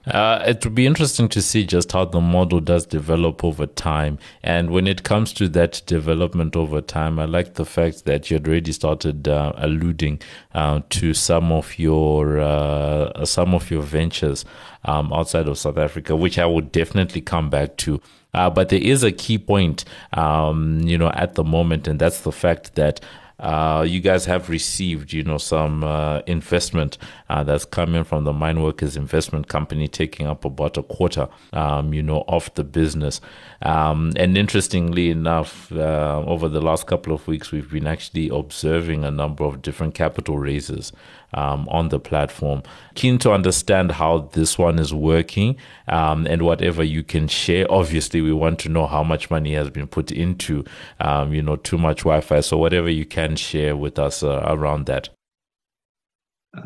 Uh, 0.07 0.43
it 0.47 0.65
would 0.65 0.75
be 0.75 0.87
interesting 0.87 1.29
to 1.29 1.43
see 1.43 1.67
just 1.67 1.93
how 1.93 2.05
the 2.05 2.21
model 2.21 2.61
does 2.61 2.87
develop 2.87 3.45
over 3.45 3.67
time. 3.67 4.19
And 4.43 4.71
when 4.71 4.87
it 4.87 5.03
comes 5.03 5.33
to 5.35 5.49
that 5.51 5.83
development 5.87 6.57
over 6.57 6.81
time, 6.81 7.19
I 7.19 7.27
like 7.27 7.55
the 7.55 7.67
fact 7.67 8.05
that 8.07 8.31
you 8.31 8.37
had 8.37 8.49
already 8.49 8.73
started 8.73 9.29
uh, 9.29 9.53
alluding 9.57 10.21
uh, 10.55 10.81
to 10.91 11.13
some 11.13 11.53
of 11.53 11.79
your 11.79 12.41
uh, 12.41 13.25
some 13.27 13.55
of 13.55 13.71
your 13.71 13.83
ventures 13.83 14.45
um, 14.85 15.13
outside 15.13 15.47
of 15.47 15.59
South 15.59 15.77
Africa, 15.77 16.17
which 16.17 16.39
I 16.39 16.47
would 16.47 16.73
definitely 16.73 17.21
come 17.21 17.51
back 17.51 17.77
to. 17.79 18.01
Uh, 18.35 18.51
but 18.51 18.69
there 18.69 18.81
is 18.81 19.03
a 19.03 19.13
key 19.13 19.39
point, 19.39 19.85
um, 20.13 20.81
you 20.83 20.99
know, 20.99 21.11
at 21.15 21.35
the 21.35 21.45
moment, 21.45 21.89
and 21.89 21.99
that's 21.99 22.21
the 22.21 22.33
fact 22.33 22.75
that 22.75 23.01
uh, 23.39 23.85
you 23.87 24.01
guys 24.01 24.25
have 24.25 24.49
received, 24.49 25.13
you 25.13 25.23
know, 25.23 25.39
some 25.39 25.85
uh, 25.85 26.21
investment 26.27 26.99
uh, 27.29 27.45
that's 27.45 27.65
coming 27.65 28.05
from 28.05 28.25
the 28.25 28.33
Mine 28.33 28.63
Workers 28.63 28.97
Investment 28.97 29.49
Company, 29.49 29.87
taking 29.87 30.27
up 30.27 30.45
about 30.45 30.77
a 30.77 30.83
quarter, 30.83 31.29
um, 31.53 31.95
you 31.95 32.03
know, 32.03 32.25
of 32.27 32.53
the 32.55 32.65
business. 32.65 33.21
Um, 33.63 34.13
and 34.17 34.37
interestingly 34.37 35.11
enough, 35.11 35.71
uh, 35.73 36.23
over 36.27 36.49
the 36.49 36.61
last 36.61 36.87
couple 36.87 37.13
of 37.13 37.27
weeks, 37.29 37.53
we've 37.53 37.71
been 37.71 37.87
actually 37.87 38.29
observing 38.29 39.05
a 39.05 39.11
number 39.11 39.45
of 39.45 39.63
different 39.63 39.95
capital 39.95 40.39
raises 40.39 40.93
um, 41.35 41.69
on 41.71 41.89
the 41.89 41.99
platform. 41.99 42.63
Keen 42.95 43.19
to 43.19 43.33
understand 43.33 43.93
how 43.93 44.31
this 44.33 44.59
one 44.59 44.79
is 44.79 44.95
working 44.95 45.57
um, 45.87 46.27
and 46.27 46.43
whatever 46.43 46.83
you 46.83 47.03
can 47.03 47.29
share. 47.29 47.71
Obviously, 47.71 48.21
we 48.21 48.33
want 48.33 48.59
to 48.61 48.69
know 48.69 48.87
how 48.87 49.03
much 49.03 49.31
money 49.31 49.55
has 49.55 49.71
been 49.71 49.87
put 49.87 50.11
into, 50.11 50.65
um, 51.01 51.33
you 51.33 51.43
know, 51.43 51.57
too 51.57 51.79
much 51.79 51.99
Wi-Fi. 51.99 52.41
So 52.41 52.57
whatever 52.57 52.89
you 52.89 53.05
can 53.05 53.28
share 53.37 53.77
with 53.77 53.99
us 53.99 54.23
uh, 54.23 54.43
around 54.47 54.87
that. 54.87 55.09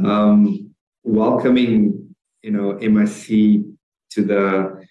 Um, 0.05 0.75
welcoming, 1.03 2.15
you 2.43 2.51
know, 2.51 2.75
MIC 2.75 3.65
to 4.11 4.25
the 4.25 4.87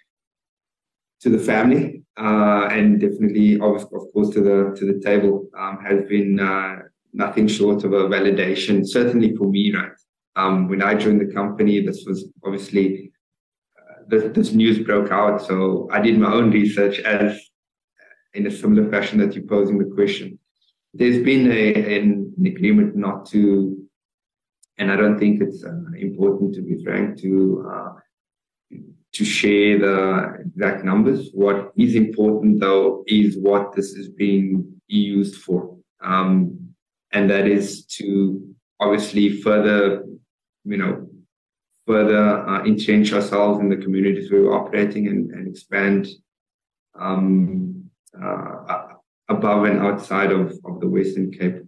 to 1.21 1.29
the 1.29 1.37
family 1.37 2.01
uh, 2.17 2.67
and 2.71 2.99
definitely, 2.99 3.55
of, 3.55 3.83
of 3.83 4.13
course, 4.13 4.29
to 4.31 4.41
the 4.41 4.75
to 4.77 4.85
the 4.85 4.99
table 4.99 5.47
um, 5.57 5.79
has 5.83 6.03
been 6.07 6.39
uh, 6.39 6.79
nothing 7.13 7.47
short 7.47 7.83
of 7.83 7.93
a 7.93 8.07
validation, 8.07 8.85
certainly 8.85 9.35
for 9.35 9.47
me, 9.49 9.73
right? 9.73 9.91
Um, 10.35 10.67
when 10.67 10.81
I 10.81 10.95
joined 10.95 11.21
the 11.21 11.33
company, 11.33 11.81
this 11.85 12.03
was 12.05 12.25
obviously 12.45 13.11
uh, 13.77 14.03
this, 14.07 14.31
this, 14.33 14.53
news 14.53 14.79
broke 14.79 15.11
out. 15.11 15.41
So 15.41 15.89
I 15.91 15.99
did 15.99 16.17
my 16.17 16.31
own 16.31 16.51
research 16.51 16.99
as 16.99 17.37
in 18.33 18.47
a 18.47 18.51
similar 18.51 18.89
fashion 18.89 19.19
that 19.19 19.35
you're 19.35 19.43
posing 19.43 19.77
the 19.77 19.93
question. 19.93 20.39
There's 20.93 21.23
been 21.23 21.51
a, 21.51 21.97
an, 21.97 22.33
agreement 22.45 22.95
not 22.95 23.25
to, 23.27 23.77
and 24.77 24.91
I 24.91 24.95
don't 24.95 25.17
think 25.17 25.41
it's 25.41 25.63
uh, 25.63 25.71
important 25.97 26.53
to 26.55 26.61
be 26.61 26.83
frank 26.83 27.19
to 27.21 27.65
uh, 27.71 27.93
to 29.13 29.25
share 29.25 29.79
the 29.79 30.37
exact 30.45 30.83
numbers. 30.85 31.29
What 31.33 31.71
is 31.77 31.95
important 31.95 32.59
though 32.59 33.03
is 33.07 33.37
what 33.37 33.73
this 33.75 33.91
is 33.91 34.09
being 34.09 34.81
used 34.87 35.35
for. 35.35 35.77
Um, 36.01 36.73
and 37.11 37.29
that 37.29 37.47
is 37.47 37.85
to 37.97 38.55
obviously 38.79 39.41
further, 39.41 40.03
you 40.63 40.77
know, 40.77 41.07
further 41.85 42.47
uh, 42.47 42.63
entrench 42.63 43.11
ourselves 43.11 43.59
in 43.59 43.69
the 43.69 43.75
communities 43.75 44.31
we're 44.31 44.53
operating 44.53 45.07
and, 45.07 45.31
and 45.31 45.47
expand 45.47 46.07
um, 46.97 47.89
uh, 48.21 48.90
above 49.29 49.65
and 49.65 49.79
outside 49.79 50.31
of, 50.31 50.57
of 50.65 50.79
the 50.79 50.87
Western 50.87 51.31
Cape. 51.31 51.63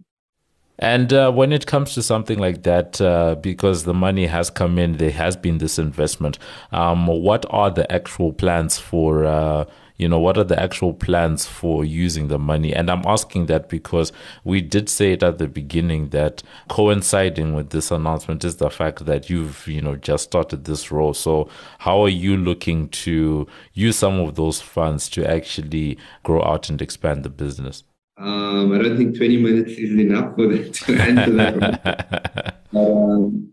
And 0.78 1.12
uh, 1.12 1.30
when 1.30 1.52
it 1.52 1.66
comes 1.66 1.94
to 1.94 2.02
something 2.02 2.38
like 2.38 2.64
that, 2.64 3.00
uh, 3.00 3.36
because 3.36 3.84
the 3.84 3.94
money 3.94 4.26
has 4.26 4.50
come 4.50 4.78
in, 4.78 4.96
there 4.96 5.12
has 5.12 5.36
been 5.36 5.58
this 5.58 5.78
investment. 5.78 6.38
Um, 6.72 7.06
what 7.06 7.46
are 7.50 7.70
the 7.70 7.90
actual 7.92 8.32
plans 8.32 8.78
for 8.78 9.24
uh, 9.24 9.66
you 9.96 10.08
know, 10.08 10.18
what 10.18 10.36
are 10.36 10.44
the 10.44 10.60
actual 10.60 10.92
plans 10.92 11.46
for 11.46 11.84
using 11.84 12.28
the 12.28 12.38
money? 12.38 12.74
And 12.74 12.90
I'm 12.90 13.02
asking 13.06 13.46
that 13.46 13.68
because 13.68 14.12
we 14.42 14.60
did 14.60 14.88
say 14.88 15.12
it 15.12 15.22
at 15.22 15.38
the 15.38 15.46
beginning 15.46 16.08
that 16.08 16.42
coinciding 16.68 17.54
with 17.54 17.70
this 17.70 17.90
announcement 17.90 18.44
is 18.44 18.56
the 18.56 18.70
fact 18.70 19.04
that 19.06 19.30
you've, 19.30 19.66
you 19.68 19.80
know, 19.80 19.94
just 19.94 20.24
started 20.24 20.64
this 20.64 20.90
role. 20.90 21.14
So 21.14 21.48
how 21.78 22.02
are 22.02 22.08
you 22.08 22.36
looking 22.36 22.88
to 22.90 23.46
use 23.72 23.96
some 23.96 24.18
of 24.18 24.34
those 24.34 24.60
funds 24.60 25.08
to 25.10 25.28
actually 25.28 25.96
grow 26.24 26.42
out 26.42 26.68
and 26.68 26.82
expand 26.82 27.22
the 27.22 27.30
business? 27.30 27.84
Um, 28.16 28.72
I 28.72 28.78
don't 28.78 28.96
think 28.96 29.16
20 29.16 29.36
minutes 29.38 29.72
is 29.72 29.90
enough 29.90 30.34
for 30.34 30.48
that 30.48 30.74
to 30.74 30.96
answer 30.96 31.32
that. 31.32 32.62
um, 32.74 33.52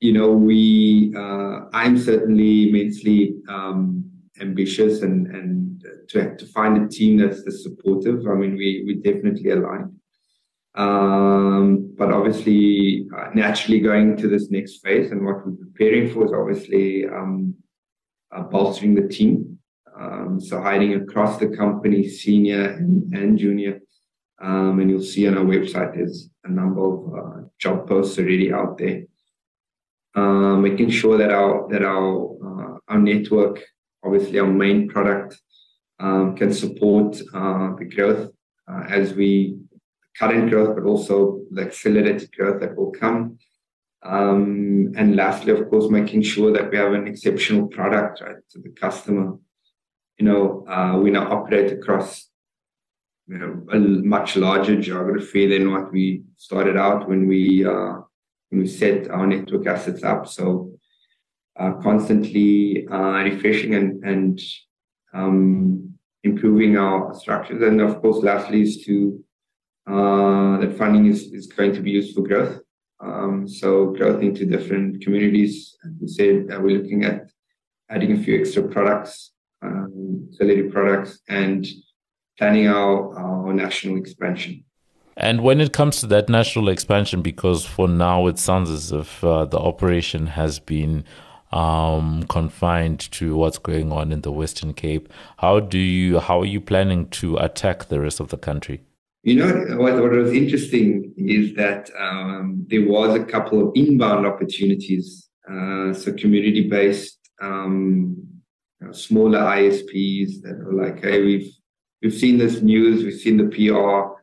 you 0.00 0.12
know, 0.12 0.32
we, 0.32 1.12
uh, 1.16 1.66
I'm 1.72 1.98
certainly 1.98 2.68
immensely 2.68 3.36
um, 3.48 4.10
ambitious 4.40 5.02
and 5.02 5.26
and 5.28 5.84
to 6.08 6.36
to 6.36 6.46
find 6.46 6.82
a 6.82 6.88
team 6.88 7.18
that's 7.18 7.62
supportive. 7.62 8.26
I 8.26 8.34
mean, 8.34 8.56
we 8.56 8.84
we 8.86 8.94
definitely 8.94 9.50
align. 9.50 9.96
Um, 10.76 11.94
but 11.96 12.12
obviously, 12.12 13.08
uh, 13.16 13.30
naturally 13.34 13.80
going 13.80 14.16
to 14.18 14.28
this 14.28 14.50
next 14.50 14.82
phase 14.84 15.10
and 15.10 15.24
what 15.24 15.46
we're 15.46 15.52
preparing 15.52 16.12
for 16.12 16.26
is 16.26 16.32
obviously 16.32 17.06
um, 17.06 17.54
uh, 18.30 18.42
bolstering 18.42 18.94
the 18.94 19.08
team. 19.08 19.58
Um, 19.98 20.38
so 20.38 20.60
hiring 20.60 20.94
across 20.94 21.38
the 21.38 21.48
company, 21.48 22.06
senior 22.06 22.72
and, 22.72 23.10
and 23.14 23.38
junior. 23.38 23.80
Um, 24.42 24.80
and 24.80 24.90
you'll 24.90 25.00
see 25.02 25.26
on 25.26 25.38
our 25.38 25.44
website 25.44 25.94
there's 25.94 26.28
a 26.44 26.50
number 26.50 26.82
of 26.84 27.14
uh, 27.14 27.48
job 27.58 27.88
posts 27.88 28.18
already 28.18 28.52
out 28.52 28.76
there. 28.76 29.04
Uh, 30.14 30.56
making 30.56 30.90
sure 30.90 31.16
that 31.16 31.30
our 31.30 31.68
that 31.70 31.82
our 31.82 32.36
uh, 32.44 32.78
our 32.88 32.98
network 32.98 33.62
obviously 34.06 34.38
our 34.38 34.46
main 34.46 34.88
product 34.88 35.40
um, 35.98 36.36
can 36.36 36.52
support 36.52 37.16
uh, 37.34 37.74
the 37.78 37.84
growth 37.84 38.30
uh, 38.70 38.84
as 38.88 39.14
we 39.14 39.58
current 40.18 40.50
growth, 40.50 40.74
but 40.74 40.84
also 40.84 41.40
the 41.50 41.62
accelerated 41.62 42.30
growth 42.32 42.60
that 42.60 42.76
will 42.76 42.90
come. 42.90 43.38
Um, 44.02 44.92
and 44.96 45.16
lastly, 45.16 45.52
of 45.52 45.68
course, 45.68 45.90
making 45.90 46.22
sure 46.22 46.52
that 46.52 46.70
we 46.70 46.76
have 46.76 46.92
an 46.92 47.06
exceptional 47.06 47.66
product 47.66 48.20
right 48.20 48.36
to 48.50 48.60
the 48.60 48.70
customer. 48.70 49.36
You 50.18 50.24
know, 50.24 50.66
uh, 50.68 50.98
we 50.98 51.10
now 51.10 51.30
operate 51.30 51.72
across 51.72 52.28
you 53.26 53.38
know 53.38 53.66
a 53.72 53.78
much 53.78 54.36
larger 54.36 54.80
geography 54.80 55.46
than 55.48 55.72
what 55.72 55.92
we 55.92 56.22
started 56.36 56.76
out 56.76 57.08
when 57.08 57.26
we 57.26 57.66
uh, 57.66 57.94
when 58.50 58.60
we 58.62 58.66
set 58.66 59.10
our 59.10 59.26
network 59.26 59.66
assets 59.66 60.04
up. 60.04 60.28
So 60.28 60.70
uh, 61.58 61.72
constantly 61.82 62.86
uh, 62.88 63.22
refreshing 63.22 63.74
and, 63.74 64.04
and 64.04 64.40
um, 65.14 65.94
improving 66.22 66.76
our 66.76 67.14
structures. 67.14 67.62
And 67.62 67.80
of 67.80 68.00
course, 68.00 68.22
lastly 68.22 68.62
is 68.62 68.84
to 68.84 69.22
uh, 69.88 70.58
that 70.58 70.74
funding 70.76 71.06
is, 71.06 71.32
is 71.32 71.46
going 71.46 71.72
to 71.74 71.80
be 71.80 71.92
used 71.92 72.14
for 72.14 72.22
growth. 72.22 72.60
Um, 73.00 73.46
so 73.46 73.86
growth 73.86 74.22
into 74.22 74.46
different 74.46 75.02
communities. 75.02 75.76
As 75.84 75.92
we 76.00 76.08
said, 76.08 76.48
uh, 76.52 76.60
we're 76.60 76.78
looking 76.78 77.04
at 77.04 77.30
adding 77.90 78.12
a 78.12 78.22
few 78.22 78.40
extra 78.40 78.62
products, 78.62 79.32
um, 79.62 80.28
products, 80.70 81.20
and 81.28 81.66
planning 82.38 82.66
our, 82.68 83.16
our 83.18 83.52
national 83.52 83.96
expansion. 83.96 84.64
And 85.16 85.42
when 85.42 85.60
it 85.60 85.72
comes 85.72 86.00
to 86.00 86.06
that 86.08 86.28
national 86.28 86.68
expansion, 86.68 87.22
because 87.22 87.64
for 87.64 87.88
now 87.88 88.26
it 88.26 88.38
sounds 88.38 88.68
as 88.68 88.92
if 88.92 89.24
uh, 89.24 89.46
the 89.46 89.58
operation 89.58 90.26
has 90.26 90.58
been 90.58 91.04
um, 91.52 92.24
confined 92.28 93.00
to 93.12 93.36
what's 93.36 93.58
going 93.58 93.92
on 93.92 94.12
in 94.12 94.22
the 94.22 94.32
Western 94.32 94.74
Cape. 94.74 95.08
How 95.38 95.60
do 95.60 95.78
you 95.78 96.18
how 96.18 96.40
are 96.40 96.46
you 96.46 96.60
planning 96.60 97.08
to 97.10 97.36
attack 97.36 97.88
the 97.88 98.00
rest 98.00 98.20
of 98.20 98.28
the 98.28 98.38
country? 98.38 98.82
You 99.22 99.34
know 99.36 99.76
what, 99.78 100.00
what 100.00 100.12
was 100.12 100.32
interesting 100.32 101.12
is 101.16 101.54
that 101.54 101.90
um, 101.98 102.64
there 102.68 102.86
was 102.86 103.16
a 103.16 103.24
couple 103.24 103.60
of 103.60 103.72
inbound 103.74 104.24
opportunities, 104.24 105.28
uh, 105.50 105.92
so 105.92 106.12
community 106.12 106.68
based, 106.68 107.18
um, 107.42 108.16
you 108.80 108.86
know, 108.86 108.92
smaller 108.92 109.40
ISPs 109.40 110.42
that 110.42 110.56
were 110.64 110.74
like, 110.74 111.02
hey, 111.02 111.22
we've 111.22 111.52
we've 112.02 112.14
seen 112.14 112.38
this 112.38 112.62
news, 112.62 113.02
we've 113.02 113.20
seen 113.20 113.36
the 113.36 113.48
PR. 113.48 114.14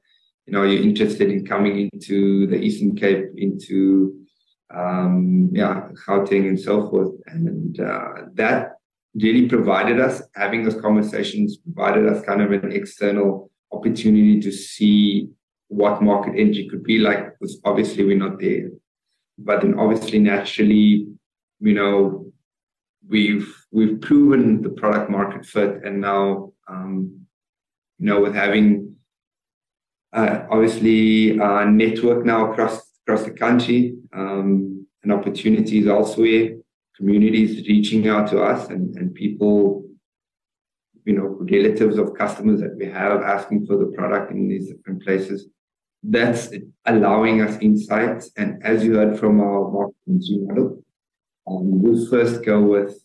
You 0.45 0.53
know, 0.53 0.63
you're 0.63 0.81
interested 0.83 1.29
in 1.29 1.45
coming 1.45 1.89
into 1.91 2.47
the 2.47 2.57
Eastern 2.57 2.95
Cape, 2.95 3.25
into 3.37 4.22
um, 4.75 5.49
yeah, 5.51 5.87
Gauteng 6.07 6.47
and 6.47 6.59
so 6.59 6.89
forth. 6.89 7.13
And 7.27 7.79
uh, 7.79 8.09
that 8.33 8.73
really 9.15 9.47
provided 9.47 9.99
us, 9.99 10.21
having 10.35 10.63
those 10.63 10.79
conversations, 10.81 11.57
provided 11.57 12.07
us 12.07 12.25
kind 12.25 12.41
of 12.41 12.51
an 12.51 12.71
external 12.71 13.51
opportunity 13.71 14.39
to 14.39 14.51
see 14.51 15.29
what 15.67 16.01
market 16.01 16.33
energy 16.37 16.67
could 16.69 16.83
be 16.83 16.99
like, 16.99 17.39
because 17.39 17.59
obviously 17.65 18.03
we're 18.03 18.17
not 18.17 18.39
there. 18.39 18.69
But 19.37 19.61
then 19.61 19.79
obviously, 19.79 20.19
naturally, 20.19 21.07
you 21.59 21.73
know, 21.73 22.31
we've 23.07 23.51
we've 23.71 23.99
proven 23.99 24.61
the 24.61 24.69
product 24.69 25.09
market 25.09 25.45
fit, 25.45 25.81
and 25.83 26.01
now, 26.01 26.53
um, 26.67 27.25
you 27.97 28.05
know, 28.05 28.21
with 28.21 28.35
having 28.35 28.95
uh, 30.13 30.45
obviously 30.51 31.37
a 31.39 31.65
network 31.65 32.25
now 32.25 32.51
across 32.51 32.92
across 33.05 33.23
the 33.25 33.31
country, 33.31 33.95
um, 34.13 34.85
and 35.03 35.11
opportunities 35.11 35.87
elsewhere, 35.87 36.55
communities 36.95 37.67
reaching 37.67 38.07
out 38.07 38.29
to 38.29 38.41
us, 38.41 38.69
and 38.69 38.95
and 38.95 39.13
people, 39.13 39.83
you 41.05 41.13
know, 41.13 41.37
relatives 41.39 41.97
of 41.97 42.13
customers 42.13 42.61
that 42.61 42.75
we 42.77 42.85
have 42.85 43.21
asking 43.21 43.65
for 43.65 43.77
the 43.77 43.91
product 43.97 44.31
in 44.31 44.47
these 44.47 44.69
different 44.69 45.03
places. 45.03 45.47
That's 46.01 46.49
allowing 46.85 47.41
us 47.41 47.57
insights, 47.61 48.31
and 48.37 48.63
as 48.63 48.83
you 48.83 48.95
heard 48.95 49.19
from 49.19 49.39
our 49.39 49.69
marketing 49.71 50.47
model, 50.47 50.83
um, 51.47 51.81
we'll 51.81 52.07
first 52.07 52.43
go 52.43 52.61
with 52.61 53.03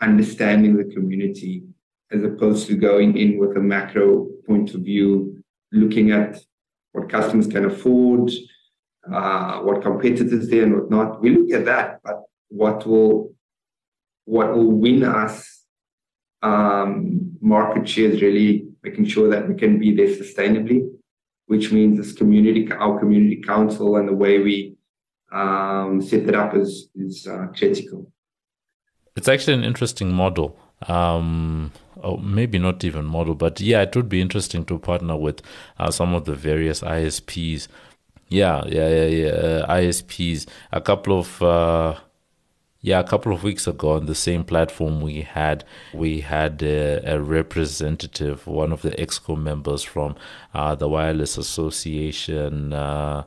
understanding 0.00 0.76
the 0.76 0.92
community 0.92 1.64
as 2.10 2.22
opposed 2.22 2.66
to 2.66 2.76
going 2.76 3.16
in 3.16 3.38
with 3.38 3.56
a 3.56 3.60
macro 3.60 4.26
point 4.46 4.74
of 4.74 4.82
view, 4.82 5.42
looking 5.72 6.12
at 6.12 6.38
what 6.92 7.08
customers 7.08 7.46
can 7.46 7.64
afford, 7.64 8.30
uh, 9.12 9.60
what 9.60 9.82
competitors 9.82 10.48
there 10.48 10.64
and 10.64 10.74
what 10.74 10.90
not. 10.90 11.20
We 11.20 11.30
look 11.30 11.50
at 11.52 11.64
that, 11.66 12.00
but 12.02 12.22
what 12.48 12.86
will 12.86 13.34
what 14.24 14.54
will 14.54 14.70
win 14.70 15.04
us 15.04 15.64
um, 16.42 17.36
market 17.40 17.88
share 17.88 18.10
is 18.10 18.22
really 18.22 18.66
making 18.82 19.06
sure 19.06 19.28
that 19.28 19.48
we 19.48 19.54
can 19.54 19.78
be 19.78 19.94
there 19.94 20.08
sustainably, 20.08 20.88
which 21.46 21.72
means 21.72 21.98
this 21.98 22.12
community, 22.12 22.70
our 22.72 22.98
community 22.98 23.42
council, 23.42 23.96
and 23.96 24.08
the 24.08 24.12
way 24.12 24.38
we 24.38 24.76
um, 25.32 26.00
set 26.00 26.28
it 26.28 26.34
up 26.34 26.54
is 26.54 26.90
is 26.94 27.26
uh, 27.26 27.46
critical. 27.56 28.10
It's 29.16 29.28
actually 29.28 29.54
an 29.54 29.64
interesting 29.64 30.12
model. 30.12 30.58
Um, 30.88 31.72
or 31.96 32.18
maybe 32.18 32.58
not 32.58 32.84
even 32.84 33.06
model, 33.06 33.34
but 33.34 33.60
yeah, 33.60 33.82
it 33.82 33.96
would 33.96 34.08
be 34.08 34.20
interesting 34.20 34.64
to 34.66 34.78
partner 34.78 35.16
with 35.16 35.40
uh, 35.78 35.90
some 35.90 36.12
of 36.12 36.26
the 36.26 36.34
various 36.34 36.82
ISPs. 36.82 37.68
Yeah, 38.40 38.64
yeah, 38.66 38.88
yeah, 38.88 39.06
yeah. 39.06 39.28
Uh, 39.30 39.74
ISPs. 39.80 40.46
A 40.72 40.80
couple 40.80 41.18
of 41.18 41.40
uh, 41.42 41.94
yeah, 42.80 43.00
a 43.00 43.04
couple 43.04 43.32
of 43.32 43.42
weeks 43.42 43.66
ago 43.66 43.92
on 43.92 44.06
the 44.06 44.14
same 44.14 44.44
platform 44.44 45.00
we 45.00 45.22
had 45.22 45.64
we 45.92 46.20
had 46.20 46.62
a, 46.62 47.14
a 47.14 47.20
representative, 47.20 48.46
one 48.46 48.72
of 48.72 48.82
the 48.82 48.90
EXCO 48.92 49.36
members 49.38 49.82
from 49.82 50.16
uh, 50.54 50.74
the 50.74 50.88
Wireless 50.88 51.38
Association. 51.38 52.72
Uh, 52.72 53.24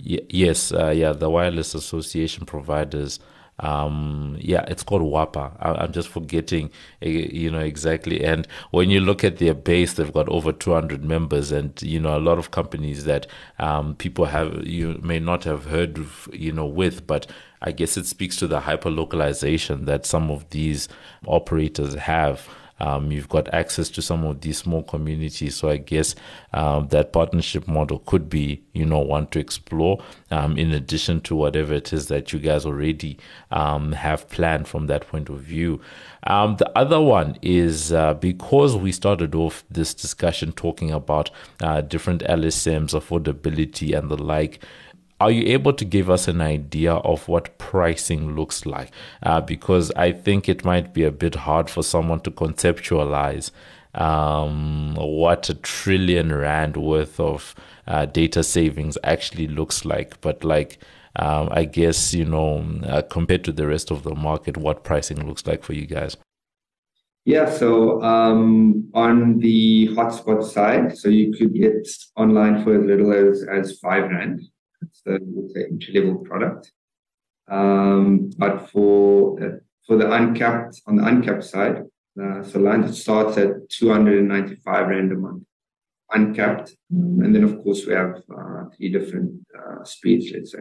y- 0.00 0.20
yes, 0.30 0.72
uh, 0.72 0.90
yeah, 0.90 1.12
the 1.12 1.30
Wireless 1.30 1.74
Association 1.74 2.46
providers 2.46 3.20
um 3.60 4.36
yeah 4.40 4.64
it's 4.66 4.82
called 4.82 5.02
WAPA 5.02 5.56
I, 5.60 5.84
am 5.84 5.92
just 5.92 6.08
forgetting 6.08 6.70
eh, 7.02 7.08
you 7.08 7.50
know 7.50 7.60
exactly. 7.60 8.24
And 8.24 8.48
when 8.72 8.90
you 8.90 9.00
look 9.00 9.22
at 9.22 9.38
their 9.38 9.54
base 9.54 9.94
they've 9.94 10.12
got 10.12 10.28
over 10.28 10.52
200 10.52 11.04
members. 11.04 11.52
And 11.52 11.80
you 11.82 12.00
know 12.00 12.16
a 12.16 12.20
lot 12.20 12.38
of 12.38 12.50
companies 12.50 13.04
that 13.04 13.26
um 13.58 13.94
people 13.96 14.24
have 14.26 14.66
you 14.66 15.00
may 15.02 15.18
not 15.18 15.44
have 15.44 15.66
heard 15.66 15.98
of, 15.98 16.28
you 16.32 16.52
know 16.52 16.66
with 16.66 17.06
but 17.06 17.26
i 17.62 17.70
guess 17.70 17.96
it 17.96 18.06
speaks 18.06 18.36
to 18.36 18.46
the 18.46 18.60
hyper 18.60 18.90
localization 18.90 19.84
that 19.84 20.04
some 20.04 20.30
of 20.30 20.48
these 20.50 20.88
operators 21.26 21.94
have 21.94 22.48
um, 22.80 23.12
you've 23.12 23.28
got 23.28 23.52
access 23.54 23.88
to 23.90 24.02
some 24.02 24.24
of 24.24 24.40
these 24.40 24.58
small 24.58 24.82
communities. 24.82 25.56
So 25.56 25.68
I 25.68 25.76
guess 25.76 26.14
um, 26.52 26.88
that 26.88 27.12
partnership 27.12 27.68
model 27.68 28.00
could 28.00 28.28
be, 28.28 28.62
you 28.72 28.84
know, 28.84 28.98
one 28.98 29.26
to 29.28 29.38
explore 29.38 30.02
um, 30.30 30.58
in 30.58 30.72
addition 30.72 31.20
to 31.22 31.36
whatever 31.36 31.74
it 31.74 31.92
is 31.92 32.08
that 32.08 32.32
you 32.32 32.38
guys 32.38 32.66
already 32.66 33.18
um, 33.50 33.92
have 33.92 34.28
planned 34.28 34.66
from 34.66 34.86
that 34.88 35.06
point 35.06 35.28
of 35.28 35.40
view. 35.40 35.80
Um, 36.26 36.56
the 36.56 36.76
other 36.76 37.00
one 37.00 37.38
is 37.42 37.92
uh, 37.92 38.14
because 38.14 38.76
we 38.76 38.92
started 38.92 39.34
off 39.34 39.64
this 39.70 39.94
discussion 39.94 40.52
talking 40.52 40.90
about 40.90 41.30
uh, 41.60 41.80
different 41.82 42.22
LSMs, 42.22 42.90
affordability, 42.90 43.96
and 43.96 44.10
the 44.10 44.16
like 44.16 44.60
are 45.24 45.30
you 45.30 45.54
able 45.54 45.72
to 45.72 45.86
give 45.86 46.10
us 46.10 46.28
an 46.28 46.42
idea 46.42 46.92
of 46.92 47.26
what 47.28 47.56
pricing 47.56 48.36
looks 48.36 48.66
like? 48.66 48.90
Uh, 49.22 49.40
because 49.40 49.90
I 49.92 50.12
think 50.12 50.50
it 50.50 50.66
might 50.66 50.92
be 50.92 51.02
a 51.02 51.10
bit 51.10 51.34
hard 51.34 51.70
for 51.70 51.82
someone 51.82 52.20
to 52.20 52.30
conceptualize 52.30 53.50
um, 53.94 54.94
what 54.96 55.48
a 55.48 55.54
trillion 55.54 56.30
rand 56.34 56.76
worth 56.76 57.18
of 57.18 57.54
uh, 57.86 58.04
data 58.04 58.42
savings 58.42 58.98
actually 59.02 59.48
looks 59.48 59.86
like. 59.86 60.20
But 60.20 60.44
like, 60.44 60.78
um, 61.16 61.48
I 61.52 61.64
guess 61.64 62.12
you 62.12 62.26
know, 62.26 62.62
uh, 62.84 63.00
compared 63.00 63.44
to 63.44 63.52
the 63.52 63.66
rest 63.66 63.90
of 63.90 64.02
the 64.02 64.14
market, 64.14 64.58
what 64.58 64.84
pricing 64.84 65.26
looks 65.26 65.46
like 65.46 65.64
for 65.64 65.72
you 65.72 65.86
guys. 65.86 66.18
Yeah, 67.24 67.50
so 67.50 68.02
um, 68.02 68.90
on 68.92 69.38
the 69.38 69.88
hotspot 69.92 70.44
side, 70.44 70.98
so 70.98 71.08
you 71.08 71.32
could 71.32 71.54
get 71.54 71.88
online 72.14 72.62
for 72.62 72.78
as 72.78 72.84
little 72.84 73.10
as, 73.14 73.42
as 73.50 73.78
five 73.78 74.10
rand. 74.10 74.42
The, 75.04 75.18
the 75.54 75.66
entry 75.70 76.00
level 76.00 76.24
product. 76.24 76.72
Um, 77.48 78.30
but 78.38 78.70
for 78.70 79.42
uh, 79.42 79.56
for 79.86 79.96
the 79.96 80.10
uncapped 80.10 80.80
on 80.86 80.96
the 80.96 81.06
uncapped 81.06 81.44
side, 81.44 81.82
uh, 82.20 82.42
so 82.42 82.58
line 82.58 82.90
starts 82.92 83.36
at 83.36 83.68
295 83.68 84.88
rand 84.88 85.12
a 85.12 85.16
month, 85.16 85.42
uncapped, 86.12 86.74
um, 86.92 87.20
and 87.22 87.34
then 87.34 87.44
of 87.44 87.62
course 87.62 87.84
we 87.86 87.92
have 87.92 88.22
uh, 88.34 88.64
three 88.76 88.90
different 88.90 89.46
uh, 89.58 89.84
speeds. 89.84 90.32
Let's 90.32 90.52
say. 90.52 90.60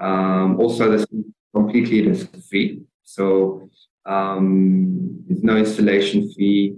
Um, 0.00 0.58
also, 0.58 0.90
this 0.90 1.06
completely 1.54 2.08
risk 2.08 2.28
free, 2.48 2.82
so 3.04 3.68
um, 4.04 5.22
there's 5.28 5.44
no 5.44 5.56
installation 5.56 6.28
fee. 6.32 6.76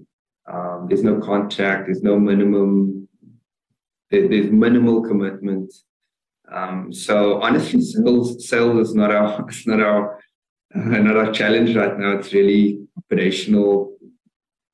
Um, 0.52 0.86
there's 0.88 1.02
no 1.02 1.20
contract. 1.20 1.86
There's 1.86 2.02
no 2.02 2.18
minimum. 2.18 3.08
There, 4.10 4.28
there's 4.28 4.50
minimal 4.50 5.02
commitment. 5.02 5.72
Um, 6.52 6.92
so 6.92 7.40
honestly, 7.42 7.80
sales 7.80 8.48
sales 8.48 8.88
is 8.88 8.94
not 8.94 9.10
our 9.10 9.44
it's 9.48 9.66
not 9.66 9.80
our 9.80 10.18
uh, 10.74 10.78
not 10.78 11.16
our 11.16 11.32
challenge 11.32 11.74
right 11.74 11.98
now. 11.98 12.12
It's 12.18 12.32
really 12.32 12.80
operational, 12.96 13.96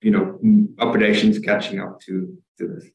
you 0.01 0.11
know, 0.11 0.39
operations 0.79 1.39
catching 1.39 1.81
up 1.81 2.01
to 2.03 2.37
to 2.59 2.69
this. 2.69 2.91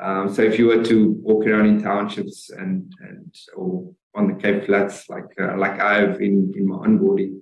Um, 0.00 0.32
so 0.32 0.42
if 0.42 0.58
you 0.58 0.66
were 0.66 0.84
to 0.84 1.16
walk 1.20 1.46
around 1.46 1.66
in 1.66 1.82
townships 1.82 2.50
and 2.50 2.92
and 3.00 3.34
or 3.56 3.92
on 4.14 4.28
the 4.28 4.34
Cape 4.34 4.66
Flats 4.66 5.08
like 5.08 5.30
uh, 5.40 5.56
like 5.56 5.80
I've 5.80 6.20
in 6.20 6.52
in 6.56 6.68
my 6.68 6.76
onboarding, 6.76 7.40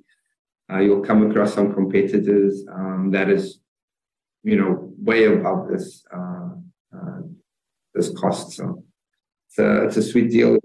uh, 0.70 0.78
you'll 0.78 1.04
come 1.04 1.30
across 1.30 1.54
some 1.54 1.72
competitors 1.72 2.64
um, 2.72 3.10
that 3.12 3.30
is, 3.30 3.60
you 4.42 4.56
know, 4.56 4.92
way 4.98 5.24
above 5.24 5.68
this 5.68 6.04
uh, 6.14 6.48
uh 6.94 7.20
this 7.94 8.10
cost. 8.10 8.52
So 8.52 8.82
it's 9.48 9.58
a, 9.58 9.84
it's 9.84 9.96
a 9.96 10.02
sweet 10.02 10.30
deal. 10.30 10.58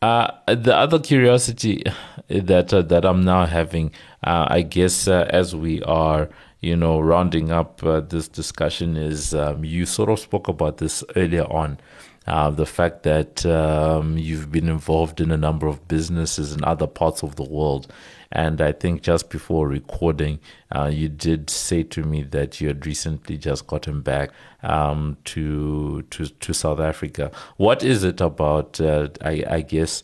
Uh, 0.00 0.30
the 0.46 0.76
other 0.76 1.00
curiosity 1.00 1.82
that 2.28 2.72
uh, 2.72 2.82
that 2.82 3.04
I'm 3.04 3.24
now 3.24 3.46
having, 3.46 3.90
uh, 4.22 4.46
I 4.48 4.62
guess, 4.62 5.08
uh, 5.08 5.26
as 5.28 5.56
we 5.56 5.82
are, 5.82 6.28
you 6.60 6.76
know, 6.76 7.00
rounding 7.00 7.50
up 7.50 7.82
uh, 7.82 7.98
this 8.00 8.28
discussion, 8.28 8.96
is 8.96 9.34
um, 9.34 9.64
you 9.64 9.86
sort 9.86 10.08
of 10.08 10.20
spoke 10.20 10.46
about 10.46 10.78
this 10.78 11.02
earlier 11.16 11.50
on. 11.52 11.80
Uh, 12.28 12.50
the 12.50 12.66
fact 12.66 13.02
that 13.04 13.44
um, 13.46 14.18
you've 14.18 14.52
been 14.52 14.68
involved 14.68 15.20
in 15.20 15.32
a 15.32 15.36
number 15.36 15.66
of 15.66 15.88
businesses 15.88 16.52
in 16.52 16.62
other 16.62 16.86
parts 16.86 17.24
of 17.24 17.34
the 17.36 17.42
world. 17.42 17.90
And 18.30 18.60
I 18.60 18.72
think 18.72 19.02
just 19.02 19.30
before 19.30 19.68
recording, 19.68 20.38
uh, 20.74 20.90
you 20.92 21.08
did 21.08 21.48
say 21.48 21.82
to 21.84 22.02
me 22.02 22.22
that 22.24 22.60
you 22.60 22.68
had 22.68 22.84
recently 22.84 23.38
just 23.38 23.66
gotten 23.66 24.02
back 24.02 24.30
um, 24.62 25.16
to, 25.24 26.02
to 26.02 26.26
to 26.26 26.52
South 26.52 26.80
Africa. 26.80 27.30
What 27.56 27.82
is 27.82 28.04
it 28.04 28.20
about? 28.20 28.80
Uh, 28.80 29.08
I, 29.22 29.44
I 29.48 29.60
guess 29.62 30.02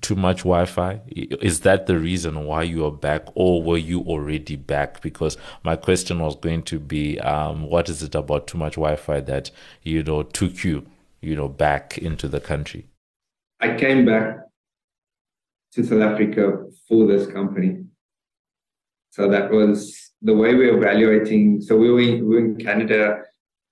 too 0.00 0.14
much 0.14 0.38
Wi-Fi? 0.38 1.00
Is 1.10 1.60
that 1.60 1.86
the 1.86 1.98
reason 1.98 2.44
why 2.44 2.62
you 2.62 2.84
are 2.84 2.92
back, 2.92 3.22
or 3.34 3.62
were 3.62 3.78
you 3.78 4.02
already 4.02 4.56
back? 4.56 5.00
Because 5.00 5.36
my 5.64 5.76
question 5.76 6.20
was 6.20 6.36
going 6.36 6.62
to 6.64 6.78
be, 6.78 7.18
um, 7.20 7.62
what 7.62 7.88
is 7.88 8.02
it 8.02 8.14
about 8.14 8.46
too 8.46 8.58
much 8.58 8.74
Wi-Fi 8.74 9.20
that 9.20 9.50
you 9.82 10.02
know 10.02 10.22
took 10.22 10.62
you, 10.62 10.86
you 11.20 11.34
know, 11.34 11.48
back 11.48 11.98
into 11.98 12.28
the 12.28 12.40
country? 12.40 12.86
I 13.60 13.74
came 13.76 14.04
back 14.04 14.47
to 15.74 15.84
South 15.84 16.02
Africa 16.02 16.64
for 16.88 17.06
this 17.06 17.26
company. 17.26 17.84
So 19.10 19.28
that 19.28 19.50
was 19.50 20.12
the 20.22 20.34
way 20.34 20.54
we 20.54 20.70
were 20.70 20.78
evaluating. 20.78 21.60
So 21.60 21.76
we 21.76 21.90
were 21.90 22.00
in, 22.00 22.28
we 22.28 22.36
were 22.36 22.44
in 22.44 22.56
Canada. 22.56 23.22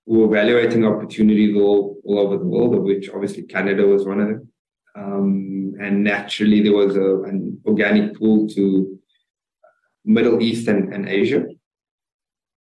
We 0.05 0.19
were 0.19 0.25
evaluating 0.25 0.85
opportunities 0.85 1.55
all, 1.55 1.97
all 2.03 2.19
over 2.19 2.37
the 2.37 2.45
world, 2.45 2.75
of 2.75 2.83
which 2.83 3.09
obviously 3.09 3.43
Canada 3.43 3.85
was 3.85 4.05
one 4.05 4.19
of 4.19 4.27
them. 4.27 4.49
Um, 4.95 5.73
and 5.79 6.03
naturally, 6.03 6.61
there 6.61 6.73
was 6.73 6.95
a, 6.95 7.21
an 7.23 7.61
organic 7.65 8.17
pull 8.17 8.47
to 8.49 8.99
Middle 10.05 10.41
East 10.41 10.67
and, 10.67 10.93
and 10.93 11.07
Asia. 11.07 11.45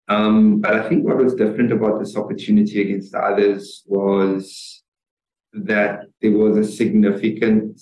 Um, 0.09 0.61
but 0.61 0.75
I 0.75 0.89
think 0.89 1.05
what 1.05 1.17
was 1.17 1.35
different 1.35 1.73
about 1.73 1.99
this 1.99 2.17
opportunity 2.17 2.83
against 2.83 3.13
the 3.13 3.19
others 3.19 3.83
was 3.87 4.83
that 5.53 6.01
there 6.21 6.33
was 6.33 6.57
a 6.57 6.71
significant 6.71 7.81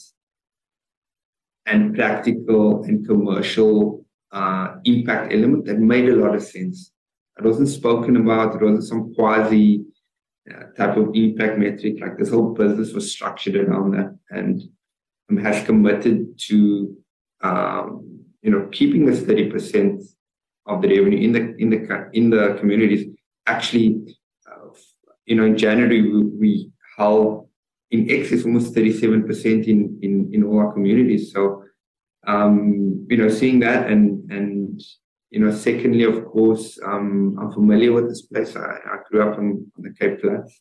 and 1.66 1.94
practical 1.94 2.82
and 2.84 3.06
commercial 3.06 4.04
uh, 4.32 4.76
impact 4.84 5.32
element 5.32 5.64
that 5.66 5.78
made 5.78 6.08
a 6.08 6.16
lot 6.16 6.34
of 6.34 6.42
sense. 6.42 6.92
It 7.38 7.44
wasn't 7.44 7.68
spoken 7.68 8.16
about. 8.16 8.54
It 8.54 8.62
wasn't 8.62 8.84
some 8.84 9.14
quasi 9.14 9.84
uh, 10.50 10.64
type 10.76 10.96
of 10.96 11.10
impact 11.14 11.58
metric. 11.58 11.96
Like 12.00 12.18
this 12.18 12.30
whole 12.30 12.54
business 12.54 12.92
was 12.92 13.12
structured 13.12 13.56
around 13.56 13.92
that, 13.92 14.16
and 14.30 14.62
um, 15.30 15.36
has 15.38 15.64
committed 15.64 16.38
to 16.48 16.96
um, 17.42 18.20
you 18.42 18.50
know 18.50 18.68
keeping 18.70 19.06
this 19.06 19.22
thirty 19.22 19.50
percent 19.50 20.02
of 20.66 20.82
the 20.82 20.88
revenue 20.88 21.18
in 21.18 21.32
the 21.32 21.54
in 21.56 21.70
the 21.70 22.10
in 22.12 22.30
the 22.30 22.56
communities. 22.60 23.06
Actually, 23.46 24.16
uh, 24.50 24.68
you 25.26 25.36
know, 25.36 25.44
in 25.44 25.56
January 25.56 26.02
we, 26.02 26.24
we 26.24 26.70
held 26.96 27.48
in 27.90 28.10
excess 28.10 28.44
almost 28.44 28.74
thirty 28.74 28.92
seven 28.92 29.24
percent 29.24 29.66
in 29.66 29.98
in 30.02 30.30
in 30.32 30.44
all 30.44 30.58
our 30.58 30.72
communities. 30.72 31.32
So 31.32 31.64
um, 32.26 33.06
you 33.08 33.16
know, 33.16 33.28
seeing 33.28 33.60
that 33.60 33.90
and 33.90 34.30
and 34.30 34.80
you 35.30 35.40
know, 35.40 35.50
secondly, 35.50 36.04
of 36.04 36.24
course, 36.26 36.78
um, 36.84 37.36
I'm 37.40 37.50
familiar 37.52 37.92
with 37.92 38.08
this 38.08 38.22
place. 38.22 38.54
I, 38.54 38.60
I 38.60 38.98
grew 39.10 39.20
up 39.20 39.36
on, 39.36 39.68
on, 39.76 39.82
the 39.82 39.92
Cape 39.92 40.20
Flats, 40.20 40.60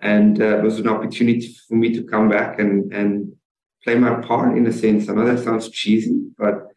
and 0.00 0.40
uh, 0.40 0.58
it 0.58 0.62
was 0.62 0.78
an 0.78 0.88
opportunity 0.88 1.52
for 1.68 1.74
me 1.74 1.92
to 1.94 2.04
come 2.04 2.28
back 2.28 2.60
and 2.60 2.92
and 2.92 3.32
play 3.82 3.96
my 3.96 4.20
part 4.20 4.56
in 4.56 4.66
a 4.66 4.72
sense. 4.72 5.08
I 5.08 5.14
know 5.14 5.24
that 5.24 5.42
sounds 5.42 5.70
cheesy, 5.70 6.30
but 6.38 6.68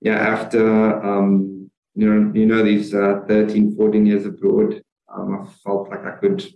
yeah, 0.00 0.16
after 0.16 1.02
um, 1.02 1.70
you 1.94 2.06
know, 2.06 2.32
you 2.34 2.46
know, 2.46 2.62
these 2.62 2.94
uh, 2.94 3.20
13, 3.26 3.74
14 3.76 4.06
years 4.06 4.26
abroad, 4.26 4.82
um, 5.14 5.42
I 5.42 5.50
felt 5.64 5.88
like 5.88 6.04
I 6.04 6.12
could 6.20 6.46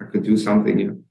I 0.00 0.04
could 0.04 0.22
do 0.22 0.36
something. 0.36 0.78
You 0.78 0.86
know. 0.86 1.02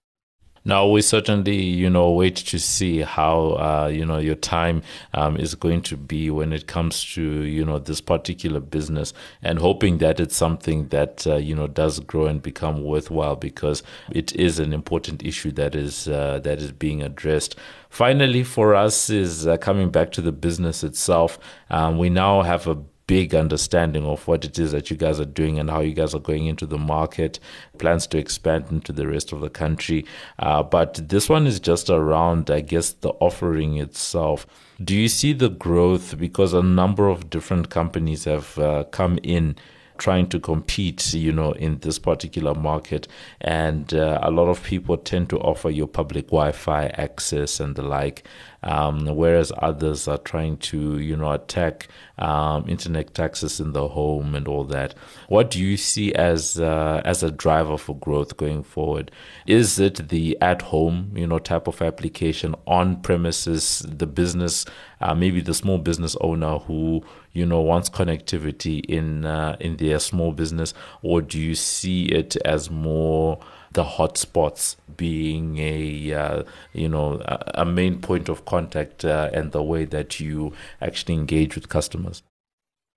Now 0.67 0.86
we 0.86 1.01
certainly, 1.01 1.56
you 1.56 1.89
know, 1.89 2.12
wait 2.12 2.36
to 2.36 2.60
see 2.60 2.99
how, 2.99 3.51
uh, 3.51 3.88
you 3.88 4.06
know, 4.06 4.17
your 4.17 4.36
time 4.36 4.82
um, 5.13 5.38
is 5.38 5.56
going 5.56 5.82
to 5.84 5.95
be 5.95 6.30
when 6.30 6.51
it 6.51 6.67
comes 6.67 7.06
to, 7.13 7.21
you 7.21 7.63
know, 7.63 7.80
this 7.80 8.01
particular 8.01 8.60
business, 8.60 9.13
and 9.41 9.60
hoping 9.60 9.99
that 9.99 10.19
it's 10.19 10.36
something 10.36 10.89
that 10.89 11.25
uh, 11.25 11.38
you 11.38 11.56
know 11.56 11.67
does 11.67 12.01
grow 12.01 12.25
and 12.25 12.41
become 12.41 12.84
worthwhile 12.84 13.38
because 13.38 13.82
it 14.12 14.36
is 14.36 14.60
an 14.60 14.73
important 14.73 15.23
issue 15.23 15.51
that 15.51 15.73
is 15.73 16.10
uh, 16.10 16.39
that 16.43 16.60
is 16.60 16.73
being 16.73 17.01
addressed. 17.01 17.56
Finally, 17.89 18.43
for 18.43 18.75
us 18.75 19.10
is 19.10 19.47
uh, 19.47 19.56
coming 19.56 19.89
back 19.89 20.12
to 20.12 20.21
the 20.21 20.34
business 20.34 20.84
itself. 20.84 21.39
Um, 21.69 21.97
we 21.97 22.10
now 22.10 22.41
have 22.41 22.67
a 22.67 22.77
big 23.08 23.34
understanding 23.34 24.06
of 24.06 24.28
what 24.28 24.43
it 24.46 24.60
is 24.60 24.74
that 24.74 24.91
you 24.91 24.98
guys 24.98 25.20
are 25.20 25.26
doing 25.26 25.58
and 25.58 25.70
how 25.70 25.80
you 25.80 25.93
guys 25.93 26.13
are 26.13 26.20
going 26.20 26.46
into 26.46 26.65
the 26.65 26.78
market, 26.78 27.39
plans 27.78 28.06
to 28.06 28.17
expand 28.17 28.65
into 28.70 28.91
the 28.91 29.08
rest 29.08 29.32
of 29.32 29.39
the 29.39 29.50
country. 29.50 30.06
Uh, 30.39 30.62
but 30.62 31.10
this 31.10 31.30
one 31.30 31.48
is 31.48 31.60
just 31.60 31.89
around, 31.89 32.52
I 32.52 32.60
guess, 32.60 32.91
the 32.91 33.10
offering 33.22 33.78
itself. 33.78 34.46
Do 34.84 34.96
you 34.96 35.08
see 35.08 35.34
the 35.34 35.50
growth 35.50 36.17
because 36.17 36.54
a 36.54 36.62
number 36.62 37.08
of 37.08 37.30
different 37.30 37.70
companies 37.70 38.26
have 38.26 38.60
uh, 38.60 38.84
come 38.91 39.17
in? 39.24 39.56
trying 39.98 40.28
to 40.30 40.39
compete, 40.39 41.13
you 41.13 41.32
know, 41.32 41.54
in 41.54 41.80
this 41.80 42.00
particular 42.00 42.54
market. 42.54 43.08
And 43.41 43.93
uh, 43.93 44.20
a 44.22 44.32
lot 44.32 44.48
of 44.48 44.63
people 44.63 44.98
tend 44.98 45.30
to 45.32 45.39
offer 45.39 45.70
you 45.70 45.88
public 45.88 46.28
Wi-Fi 46.28 46.88
access 46.88 47.60
and 47.60 47.76
the 47.76 47.82
like 47.82 48.24
um, 48.63 49.06
whereas 49.15 49.52
others 49.60 50.08
are 50.08 50.17
trying 50.17 50.58
to, 50.58 51.00
you 51.00 51.15
know, 51.15 51.32
attack 51.32 51.88
um, 52.17 52.67
internet 52.67 53.20
access 53.20 53.60
in 53.60 53.74
the 53.74 53.88
home 53.89 54.34
and 54.34 54.48
all 54.48 54.63
that. 54.65 54.96
What 55.28 55.52
do 55.52 55.60
you 55.60 55.78
see 55.78 56.13
as 56.13 56.60
uh, 56.60 57.02
as 57.06 57.22
a 57.24 57.32
driver 57.32 57.78
for 57.78 57.96
growth 57.96 58.38
going 58.38 58.63
forward? 58.63 59.12
Is 59.46 59.80
it 59.80 60.10
the 60.10 60.38
at 60.41 60.63
home, 60.63 61.12
you 61.15 61.28
know, 61.28 61.39
type 61.39 61.67
of 61.67 61.82
application 61.82 62.56
on 62.65 63.02
premises, 63.02 63.86
the 63.88 64.08
business, 64.08 64.65
uh, 65.02 65.13
maybe 65.13 65.41
the 65.41 65.54
small 65.54 65.78
business 65.78 66.15
owner 66.22 66.58
who 66.60 67.04
you 67.34 67.46
know 67.46 67.62
wants 67.62 67.89
connectivity 67.89 68.84
in 68.86 69.26
uh, 69.26 69.56
in 69.60 69.78
their 69.78 70.00
small 70.00 70.32
business, 70.32 70.74
or 71.04 71.22
do 71.22 71.39
you 71.39 71.54
see 71.54 72.06
it 72.06 72.36
as 72.38 72.72
more 72.72 73.39
the 73.78 73.84
hotspots 73.84 74.76
being 74.98 75.60
a 75.60 76.12
uh, 76.12 76.44
you 76.74 76.90
know 76.90 77.22
a, 77.54 77.63
main 77.63 78.02
point 78.02 78.28
of 78.28 78.44
contact 78.44 79.06
uh, 79.06 79.30
and 79.32 79.52
the 79.52 79.62
way 79.62 79.86
that 79.86 80.20
you 80.20 80.52
actually 80.82 81.13
engage 81.13 81.54
with 81.54 81.70
customers? 81.70 82.24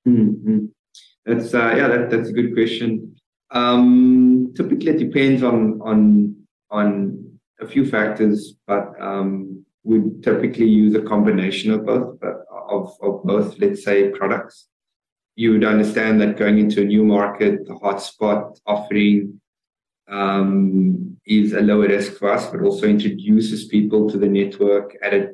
Mm-hmm. 0.09 0.61
That's 1.27 1.53
uh, 1.53 1.75
yeah, 1.77 1.89
that, 1.89 2.09
that's 2.11 2.31
a 2.31 2.33
good 2.33 2.55
question. 2.55 3.15
Um, 3.51 4.55
typically, 4.57 4.93
it 4.93 4.99
depends 4.99 5.43
on 5.43 5.83
on 5.83 6.35
on 6.71 6.89
a 7.61 7.67
few 7.67 7.85
factors, 7.85 8.55
but 8.67 8.99
um, 8.99 9.67
we 9.85 10.01
typically 10.23 10.71
use 10.83 10.95
a 10.95 11.03
combination 11.03 11.73
of 11.73 11.85
both, 11.85 12.19
but 12.21 12.37
of, 12.71 12.97
of 13.03 13.23
both, 13.25 13.59
let's 13.59 13.85
say, 13.85 14.09
products. 14.09 14.67
You 15.37 15.53
would 15.53 15.65
understand 15.65 16.23
that 16.23 16.39
going 16.39 16.59
into 16.59 16.81
a 16.81 16.87
new 16.87 17.05
market, 17.05 17.67
the 17.67 17.75
hotspot 17.75 18.59
offering 18.67 19.40
um, 20.11 21.17
is 21.27 21.53
a 21.53 21.61
lower 21.61 21.89
risk 21.89 22.15
for 22.19 22.33
us, 22.33 22.47
but 22.47 22.63
also 22.63 22.87
introduces 22.87 23.67
people 23.67 24.11
to 24.11 24.19
the 24.19 24.29
network 24.29 24.97
at 25.03 25.15
a 25.15 25.31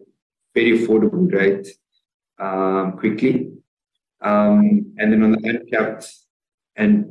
very 0.55 0.79
affordable 0.79 1.33
rate 1.33 1.67
um, 2.39 2.97
quickly. 2.99 3.51
Um, 4.21 4.95
and 4.99 5.13
then 5.13 5.23
on 5.23 5.33
the 5.33 5.49
uncapped, 5.49 6.13
and 6.77 7.11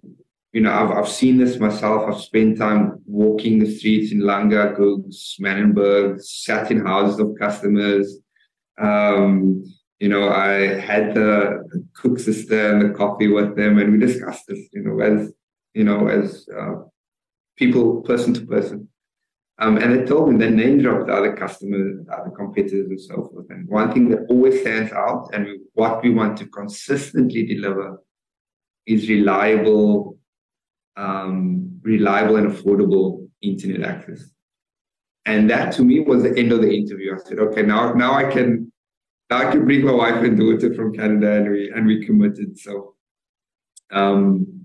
you 0.54 0.62
know, 0.62 0.72
I've 0.72 0.92
I've 0.92 1.10
seen 1.10 1.38
this 1.38 1.60
myself. 1.60 2.04
I've 2.08 2.22
spent 2.22 2.58
time 2.58 3.02
walking 3.06 3.60
the 3.60 3.70
streets 3.70 4.12
in 4.12 4.22
Langa, 4.22 4.76
Gugs, 4.76 5.36
Manenberg, 5.40 6.22
sat 6.24 6.72
in 6.72 6.86
houses 6.86 7.20
of 7.20 7.36
customers. 7.40 8.20
Um, 8.82 9.64
you 10.00 10.10
know, 10.10 10.30
I 10.30 10.80
had 10.80 11.14
the, 11.14 11.64
the 11.72 11.86
koeksister 11.94 12.72
and 12.72 12.82
the 12.82 12.94
coffee 12.94 13.28
with 13.28 13.56
them, 13.56 13.78
and 13.80 13.92
we 13.92 14.00
discussed 14.00 14.46
this. 14.48 14.60
You 14.74 14.84
know, 14.84 15.00
as 15.00 15.32
you 15.74 15.84
know, 15.84 16.08
as 16.08 16.48
uh, 16.58 16.76
people 17.58 18.02
person 18.02 18.34
to 18.34 18.46
person. 18.46 18.88
Um, 19.58 19.78
and 19.78 19.94
they 19.94 20.06
told 20.06 20.30
me 20.30 20.38
they 20.38 20.50
name 20.50 20.82
dropped 20.82 21.08
the 21.08 21.14
other 21.14 21.34
customers, 21.34 22.06
other 22.12 22.32
competitors, 22.32 22.90
and 22.90 23.00
so 23.00 23.30
forth. 23.32 23.46
And 23.50 23.68
one 23.70 23.94
thing 23.94 24.10
that 24.10 24.26
always 24.30 24.60
stands 24.60 24.92
out, 24.92 25.30
and 25.34 25.48
what 25.74 26.04
we 26.04 26.10
want 26.10 26.38
to 26.40 26.46
consistently 26.48 27.46
deliver, 27.46 28.02
is 28.86 29.08
reliable, 29.08 30.20
um, 30.98 31.80
reliable 31.84 32.36
and 32.36 32.52
affordable 32.52 33.30
internet 33.42 33.90
access. 33.90 34.30
And 35.26 35.50
that 35.50 35.72
to 35.74 35.84
me 35.84 36.02
was 36.02 36.24
the 36.24 36.38
end 36.38 36.52
of 36.52 36.62
the 36.62 36.72
interview. 36.72 37.16
I 37.16 37.18
said, 37.24 37.40
okay, 37.40 37.62
now 37.62 37.94
now 37.94 38.14
I 38.14 38.30
can 38.30 38.72
now 39.30 39.48
I 39.48 39.52
can 39.52 39.66
bring 39.66 39.86
my 39.86 39.94
wife 39.94 40.24
and 40.24 40.38
daughter 40.38 40.74
from 40.74 40.94
Canada, 40.94 41.32
and 41.32 41.50
we 41.50 41.72
and 41.72 41.88
we 41.88 42.06
committed. 42.06 42.60
So 42.60 42.96
um, 43.92 44.65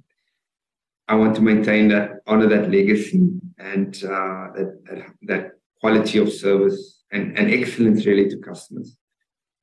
I 1.11 1.15
want 1.15 1.35
to 1.35 1.43
maintain 1.43 1.89
that, 1.89 2.21
honor 2.29 2.47
that 2.47 2.71
legacy, 2.71 3.21
and 3.59 3.93
uh, 4.05 4.47
that, 4.55 4.81
that, 4.85 5.07
that 5.23 5.51
quality 5.81 6.19
of 6.19 6.33
service 6.33 7.03
and, 7.11 7.37
and 7.37 7.53
excellence 7.53 8.07
really 8.07 8.29
to 8.31 8.37
customers. 8.39 8.97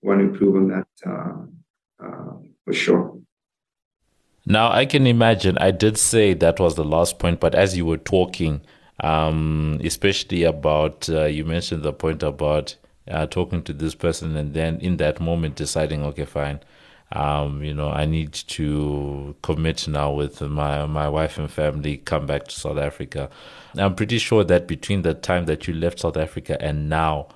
I 0.04 0.08
want 0.08 0.20
to 0.20 0.26
improve 0.26 0.56
on 0.58 0.68
that 0.68 0.88
uh, 1.06 2.06
uh, 2.06 2.34
for 2.66 2.74
sure. 2.74 3.18
Now 4.46 4.72
I 4.72 4.86
can 4.86 5.08
imagine. 5.08 5.58
I 5.58 5.72
did 5.72 5.98
say 5.98 6.34
that 6.34 6.60
was 6.60 6.76
the 6.76 6.84
last 6.84 7.18
point, 7.18 7.40
but 7.40 7.56
as 7.56 7.78
you 7.78 7.86
were 7.86 7.98
talking, 7.98 8.60
um, 9.00 9.80
especially 9.86 10.44
about 10.44 11.08
uh, 11.10 11.26
you 11.26 11.46
mentioned 11.46 11.84
the 11.84 11.94
point 11.94 12.24
about 12.24 12.76
uh, 13.10 13.26
talking 13.26 13.64
to 13.64 13.74
this 13.74 13.96
person, 13.96 14.36
and 14.36 14.54
then 14.54 14.82
in 14.82 14.98
that 14.98 15.22
moment 15.22 15.56
deciding, 15.56 16.04
okay, 16.04 16.26
fine 16.26 16.60
um, 17.12 17.64
you 17.64 17.74
know, 17.74 17.90
I 17.90 18.06
need 18.06 18.34
to 18.34 19.36
commit 19.42 19.88
now 19.88 20.12
with 20.12 20.42
my 20.42 20.86
my 20.86 21.08
wife 21.08 21.38
and 21.38 21.50
family, 21.50 21.98
come 21.98 22.26
back 22.26 22.48
to 22.48 22.52
South 22.52 22.78
Africa. 22.78 23.30
I'm 23.76 23.96
pretty 23.96 24.18
sure 24.18 24.44
that 24.44 24.68
between 24.68 25.04
the 25.04 25.14
time 25.14 25.46
that 25.46 25.68
you 25.68 25.74
left 25.74 26.00
South 26.00 26.18
Africa 26.18 26.62
and 26.62 26.90
now, 26.90 27.28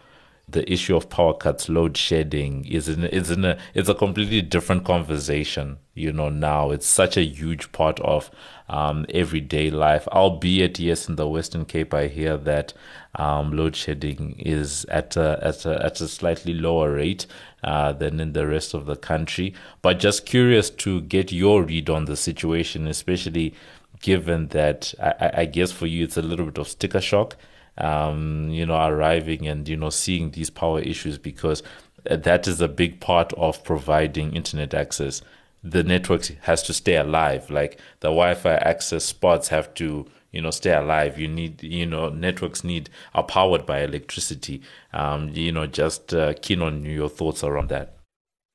the 0.52 0.72
issue 0.72 0.96
of 0.96 1.10
power 1.10 1.34
cuts, 1.34 1.70
load 1.70 1.98
shedding 1.98 2.66
is 2.66 2.88
in 2.88 3.04
is 3.06 3.32
in 3.32 3.46
a 3.46 3.58
it's 3.74 3.90
a 3.90 3.96
completely 3.96 4.42
different 4.42 4.86
conversation. 4.86 5.78
You 5.94 6.14
know, 6.14 6.30
now 6.30 6.72
it's 6.72 6.88
such 6.88 7.18
a 7.18 7.24
huge 7.24 7.72
part 7.72 8.00
of 8.00 8.32
um, 8.70 9.06
everyday 9.10 9.70
life. 9.70 10.08
Albeit, 10.08 10.80
yes, 10.80 11.10
in 11.10 11.16
the 11.16 11.28
Western 11.28 11.66
Cape, 11.66 11.94
I 11.94 12.08
hear 12.08 12.38
that 12.38 12.74
um, 13.16 13.52
load 13.52 13.76
shedding 13.76 14.40
is 14.40 14.86
at 14.86 15.18
a, 15.18 15.40
at 15.42 15.66
a, 15.66 15.86
at 15.86 16.00
a 16.00 16.08
slightly 16.08 16.54
lower 16.54 16.94
rate 16.94 17.28
uh, 17.64 17.92
than 17.92 18.20
in 18.20 18.34
the 18.34 18.48
rest 18.48 18.74
of 18.74 18.86
the 18.86 18.96
country. 18.96 19.54
But 19.82 20.00
just 20.00 20.26
curious 20.26 20.70
to 20.70 21.02
get 21.02 21.32
your 21.32 21.64
read 21.64 21.90
on 21.90 22.06
the 22.06 22.16
situation, 22.16 22.88
especially 22.88 23.54
given 24.02 24.48
that 24.48 24.94
I, 25.02 25.32
I 25.42 25.46
guess 25.46 25.72
for 25.72 25.88
you 25.88 26.06
it's 26.06 26.18
a 26.18 26.22
little 26.22 26.46
bit 26.46 26.58
of 26.58 26.68
sticker 26.68 27.02
shock 27.02 27.36
um, 27.78 28.50
you 28.50 28.66
know, 28.66 28.86
arriving 28.88 29.48
and, 29.48 29.68
you 29.68 29.78
know, 29.78 29.90
seeing 29.90 30.32
these 30.32 30.50
power 30.50 30.80
issues 30.80 31.18
because 31.18 31.64
that 32.04 32.48
is 32.48 32.62
a 32.62 32.68
big 32.68 33.00
part 33.00 33.34
of 33.34 33.64
providing 33.64 34.36
internet 34.36 34.74
access. 34.74 35.22
The 35.64 35.84
network 35.84 36.26
has 36.42 36.64
to 36.64 36.74
stay 36.74 36.96
alive. 36.96 37.50
Like 37.50 37.80
the 38.00 38.10
Wi-Fi 38.10 38.56
access 38.56 39.06
spots 39.06 39.50
have 39.50 39.74
to, 39.76 40.08
you 40.32 40.42
know, 40.42 40.52
stay 40.52 40.74
alive. 40.74 41.20
You 41.20 41.28
need, 41.28 41.62
you 41.62 41.86
know, 41.86 42.10
networks 42.10 42.64
need 42.64 42.90
are 43.14 43.24
powered 43.24 43.66
by 43.66 43.82
electricity. 43.82 44.62
Um, 44.94 45.30
you 45.30 45.52
know, 45.52 45.68
just 45.68 46.14
uh, 46.14 46.34
keen 46.42 46.62
on 46.62 46.84
your 46.86 47.10
thoughts 47.10 47.44
around 47.44 47.70
that. 47.70 47.98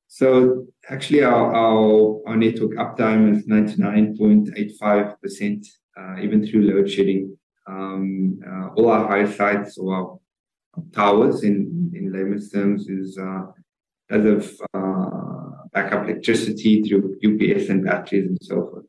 So 0.09 0.67
actually, 0.89 1.23
our 1.23 1.55
our, 1.55 2.23
our 2.27 2.37
network 2.37 2.73
uptime 2.73 3.37
is 3.37 3.47
ninety 3.47 3.77
nine 3.77 4.17
point 4.17 4.49
eight 4.57 4.73
five 4.81 5.21
percent, 5.21 5.67
uh, 5.97 6.17
even 6.21 6.47
through 6.47 6.63
load 6.63 6.91
shedding. 6.91 7.37
Um, 7.69 8.41
uh, 8.47 8.69
all 8.77 8.91
our 8.91 9.09
high 9.09 9.31
sites 9.31 9.77
or 9.79 9.95
our 9.95 10.19
towers 10.93 11.43
in, 11.43 11.91
in 11.95 12.13
layman's 12.13 12.51
terms 12.51 12.89
is 12.89 13.19
uh, 13.19 13.43
as 14.11 14.25
of 14.25 14.61
uh, 14.75 15.51
backup 15.73 16.05
electricity 16.05 16.83
through 16.83 17.17
UPS 17.25 17.69
and 17.69 17.85
batteries 17.85 18.29
and 18.29 18.39
so 18.41 18.69
forth. 18.69 18.85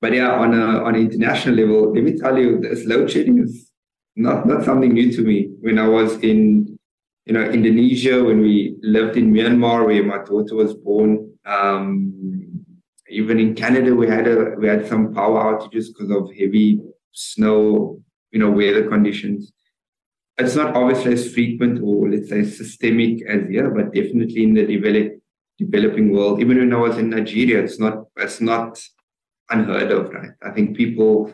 But 0.00 0.12
yeah, 0.12 0.32
on 0.32 0.52
a 0.52 0.84
on 0.84 0.94
an 0.96 1.00
international 1.00 1.54
level, 1.54 1.94
let 1.94 2.04
me 2.04 2.18
tell 2.18 2.36
you, 2.36 2.58
this 2.60 2.84
load 2.84 3.10
shedding 3.10 3.38
is 3.38 3.70
not 4.16 4.46
not 4.46 4.64
something 4.64 4.92
new 4.92 5.10
to 5.12 5.22
me. 5.22 5.48
When 5.60 5.78
I 5.78 5.88
was 5.88 6.16
in 6.18 6.78
you 7.24 7.32
know 7.32 7.44
Indonesia, 7.44 8.22
when 8.22 8.40
we 8.40 8.76
lived 8.82 9.16
in 9.16 9.32
Myanmar, 9.32 9.86
where 9.86 10.04
my 10.04 10.18
daughter 10.18 10.56
was 10.56 10.74
born, 10.74 11.32
um, 11.46 12.12
even 13.08 13.38
in 13.38 13.54
Canada, 13.54 13.94
we 13.94 14.06
had 14.06 14.26
a 14.28 14.54
we 14.58 14.68
had 14.68 14.86
some 14.86 15.14
power 15.14 15.38
outages 15.44 15.86
because 15.88 16.10
of 16.10 16.28
heavy 16.38 16.80
snow, 17.14 18.00
you 18.30 18.38
know, 18.38 18.50
weather 18.50 18.88
conditions 18.88 19.52
it's 20.38 20.56
not 20.56 20.74
obviously 20.74 21.12
as 21.12 21.32
frequent 21.32 21.80
or 21.82 22.10
let's 22.10 22.28
say 22.28 22.44
systemic 22.44 23.24
as 23.28 23.48
here, 23.48 23.70
but 23.70 23.94
definitely 23.94 24.42
in 24.42 24.54
the 24.54 24.66
develop, 24.66 25.12
developing 25.58 26.12
world. 26.12 26.40
Even 26.40 26.58
when 26.58 26.72
I 26.72 26.76
was 26.76 26.98
in 26.98 27.10
Nigeria, 27.10 27.62
it's 27.62 27.78
not 27.78 28.06
it's 28.16 28.40
not 28.40 28.80
unheard 29.50 29.92
of, 29.92 30.10
right? 30.12 30.30
I 30.42 30.50
think 30.50 30.76
people 30.76 31.32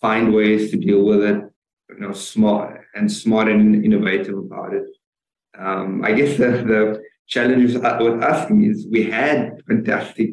find 0.00 0.34
ways 0.34 0.70
to 0.70 0.78
deal 0.78 1.04
with 1.04 1.22
it, 1.22 1.44
you 1.90 2.00
know, 2.00 2.12
smart 2.12 2.80
and 2.94 3.10
smart 3.10 3.48
and 3.48 3.84
innovative 3.84 4.36
about 4.36 4.74
it. 4.74 4.86
Um, 5.56 6.02
I 6.04 6.12
guess 6.12 6.38
the, 6.38 6.50
the 6.50 7.02
challenge 7.28 7.74
with 7.74 7.84
us 7.84 8.50
is 8.50 8.86
we 8.90 9.04
had 9.04 9.60
fantastic, 9.68 10.30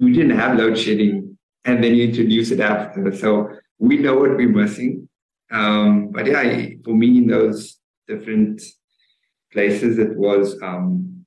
we 0.00 0.12
didn't 0.12 0.36
have 0.36 0.56
load 0.56 0.78
shedding, 0.78 1.38
and 1.64 1.84
then 1.84 1.94
you 1.94 2.04
introduce 2.04 2.50
it 2.50 2.60
after. 2.60 3.14
So 3.14 3.50
we 3.78 3.96
know 3.98 4.14
what 4.14 4.36
we're 4.36 4.48
missing 4.48 5.08
um, 5.50 6.10
but 6.10 6.26
yeah, 6.26 6.66
for 6.84 6.94
me, 6.94 7.18
in 7.18 7.26
those 7.26 7.78
different 8.06 8.62
places, 9.52 9.98
it 9.98 10.16
was 10.16 10.60
um, 10.62 11.24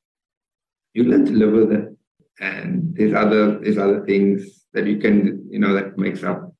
you 0.94 1.04
learn 1.04 1.26
to 1.26 1.32
live 1.32 1.54
with 1.54 1.72
it, 1.72 1.98
and 2.40 2.96
there's 2.96 3.14
other 3.14 3.60
there's 3.60 3.78
other 3.78 4.06
things 4.06 4.66
that 4.74 4.86
you 4.86 5.00
can 5.00 5.48
you 5.50 5.60
know 5.60 5.74
that 5.74 5.98
makes 5.98 6.24
up 6.24 6.54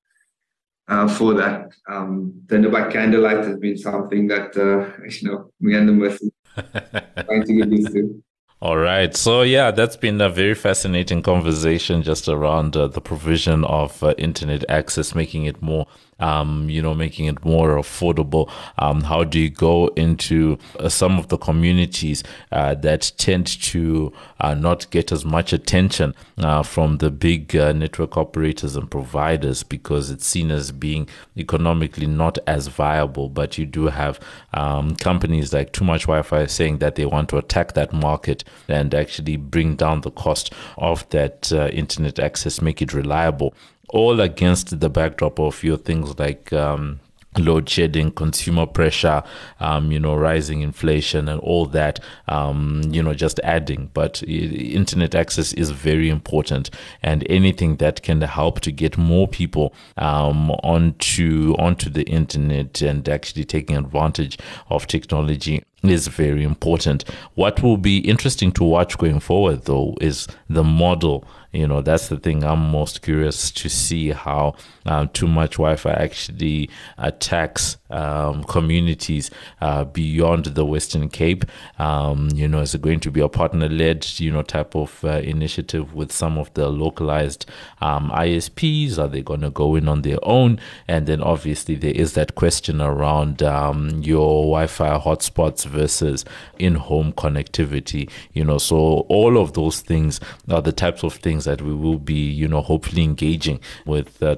uh, 0.88 1.08
for 1.08 1.36
that. 1.36 1.70
Um, 1.88 2.42
dinner 2.48 2.70
by 2.70 2.92
candlelight 2.92 3.46
has 3.46 3.58
been 3.58 3.78
something 3.78 4.28
that 4.28 4.58
uh, 4.58 5.04
you 5.22 5.30
know 5.30 5.52
me 5.60 5.76
and 5.76 5.88
the 5.88 5.94
missus 5.94 6.32
trying 6.56 7.46
to 7.46 7.54
get 7.54 7.72
used 7.72 7.94
to. 7.94 8.24
All 8.62 8.78
right. 8.78 9.16
So, 9.16 9.42
yeah, 9.42 9.72
that's 9.72 9.98
been 9.98 10.22
a 10.22 10.30
very 10.30 10.54
fascinating 10.54 11.24
conversation 11.24 12.04
just 12.04 12.28
around 12.28 12.78
uh, 12.78 12.88
the 12.88 13.02
provision 13.02 13.66
of 13.66 14.04
uh, 14.04 14.14
internet 14.20 14.64
access, 14.70 15.16
making 15.16 15.46
it 15.46 15.64
more 15.64 15.88
um, 16.22 16.70
you 16.70 16.82
know, 16.82 16.94
making 16.94 17.26
it 17.26 17.44
more 17.44 17.78
affordable? 17.78 18.50
Um, 18.78 19.02
how 19.02 19.24
do 19.24 19.40
you 19.40 19.50
go 19.50 19.88
into 19.96 20.58
uh, 20.80 20.90
some 20.90 21.18
of 21.18 21.28
the 21.28 21.38
communities 21.38 22.24
uh, 22.52 22.76
that 22.76 23.12
tend 23.18 23.48
to 23.64 24.14
uh, 24.40 24.54
not 24.54 24.90
get 24.92 25.12
as 25.12 25.26
much 25.26 25.52
attention 25.54 26.16
uh, 26.38 26.64
from 26.64 26.98
the 26.98 27.12
big 27.12 27.56
uh, 27.56 27.74
network 27.74 28.18
operators 28.18 28.76
and 28.76 28.90
providers 28.90 29.64
because 29.64 30.10
it's 30.10 30.26
seen 30.26 30.52
as 30.52 30.72
being 30.72 31.08
economically 31.38 32.08
not 32.08 32.38
as 32.48 32.68
viable? 32.68 33.30
But 33.30 33.58
you 33.58 33.66
do 33.66 33.88
have 33.88 34.20
um, 34.54 34.96
companies 34.96 35.54
like 35.54 35.74
Too 35.74 35.86
Much 35.86 36.04
Wi 36.04 36.22
Fi 36.22 36.46
saying 36.46 36.78
that 36.80 36.96
they 36.96 37.06
want 37.06 37.30
to 37.30 37.38
attack 37.38 37.74
that 37.74 37.94
market 37.94 38.44
and 38.68 38.94
actually 38.94 39.38
bring 39.38 39.76
down 39.76 40.02
the 40.02 40.12
cost 40.12 40.54
of 40.78 41.08
that 41.10 41.52
uh, 41.52 41.68
internet 41.68 42.20
access, 42.20 42.62
make 42.62 42.82
it 42.82 42.94
reliable 42.94 43.54
all 43.92 44.20
against 44.20 44.80
the 44.80 44.90
backdrop 44.90 45.40
of 45.40 45.64
your 45.64 45.78
things 45.78 46.18
like 46.18 46.52
um, 46.54 47.00
load 47.38 47.70
shedding, 47.70 48.12
consumer 48.12 48.66
pressure, 48.66 49.24
um, 49.60 49.92
you 49.92 50.00
know, 50.00 50.16
rising 50.16 50.62
inflation 50.62 51.30
and 51.30 51.40
all 51.42 51.66
that, 51.66 52.00
um, 52.28 52.82
you 52.90 53.02
know, 53.02 53.14
just 53.14 53.40
adding. 53.44 53.90
But 53.94 54.22
internet 54.24 55.16
access 55.16 55.54
is 55.54 55.72
very 55.72 56.10
important, 56.10 56.70
and 57.02 57.26
anything 57.30 57.78
that 57.78 58.02
can 58.02 58.22
help 58.22 58.60
to 58.62 58.72
get 58.72 58.98
more 58.98 59.28
people 59.28 59.74
um, 59.98 60.52
onto 60.64 61.56
onto 61.58 61.90
the 61.90 62.04
internet 62.04 62.82
and 62.82 63.08
actually 63.08 63.46
taking 63.46 63.78
advantage 63.78 64.38
of 64.70 64.88
technology 64.88 65.64
is 65.84 66.08
very 66.08 66.44
important. 66.44 67.06
What 67.36 67.64
will 67.64 67.78
be 67.78 68.00
interesting 68.00 68.52
to 68.54 68.64
watch 68.64 68.98
going 68.98 69.20
forward, 69.20 69.66
though, 69.66 69.96
is 70.00 70.28
the 70.50 70.64
model 70.64 71.26
you 71.52 71.68
know 71.68 71.82
that's 71.82 72.08
the 72.08 72.18
thing 72.18 72.44
i'm 72.44 72.72
most 72.72 73.02
curious 73.02 73.52
to 73.52 73.70
see 73.70 74.12
how 74.12 74.56
um, 74.86 75.10
too 75.10 75.28
much 75.28 75.54
wi-fi 75.54 75.92
actually 75.92 76.70
attacks 76.98 77.78
um, 77.90 78.44
communities 78.46 79.30
uh, 79.62 79.84
beyond 79.84 80.46
the 80.46 80.66
western 80.66 81.10
cape. 81.10 81.46
Um, 81.80 82.30
you 82.34 82.48
know 82.48 82.60
is 82.60 82.76
it 82.76 82.82
going 82.82 83.00
to 83.02 83.12
be 83.12 83.22
a 83.22 83.30
partner-led 83.30 84.08
you 84.20 84.32
know 84.32 84.42
type 84.42 84.76
of 84.76 85.04
uh, 85.04 85.20
initiative 85.20 85.94
with 85.94 86.12
some 86.12 86.38
of 86.38 86.54
the 86.54 86.70
localized 86.70 87.46
um, 87.82 88.12
isps 88.12 88.98
are 88.98 89.08
they 89.08 89.22
going 89.22 89.42
to 89.42 89.50
go 89.50 89.76
in 89.76 89.88
on 89.88 90.02
their 90.02 90.20
own? 90.24 90.60
And 90.88 91.08
then 91.08 91.22
obviously 91.22 91.76
there 91.76 91.94
is 91.94 92.14
that 92.14 92.36
question 92.36 92.82
around 92.82 93.44
um, 93.44 94.02
your 94.02 94.44
wi-fi 94.44 94.98
hotspots 94.98 95.66
versus 95.66 96.26
in-home 96.60 97.14
connectivity 97.14 98.10
you 98.34 98.44
know. 98.44 98.58
So 98.58 99.06
all 99.10 99.38
of 99.38 99.54
those 99.54 99.82
things 99.82 100.20
are 100.50 100.62
the 100.62 100.72
types 100.72 101.04
of 101.04 101.14
things 101.16 101.46
that 101.46 101.62
we 101.62 101.74
will 101.74 101.98
be, 101.98 102.30
you 102.30 102.48
know, 102.48 102.62
hopefully 102.62 103.04
engaging 103.04 103.60
with 103.86 104.22
uh, 104.22 104.36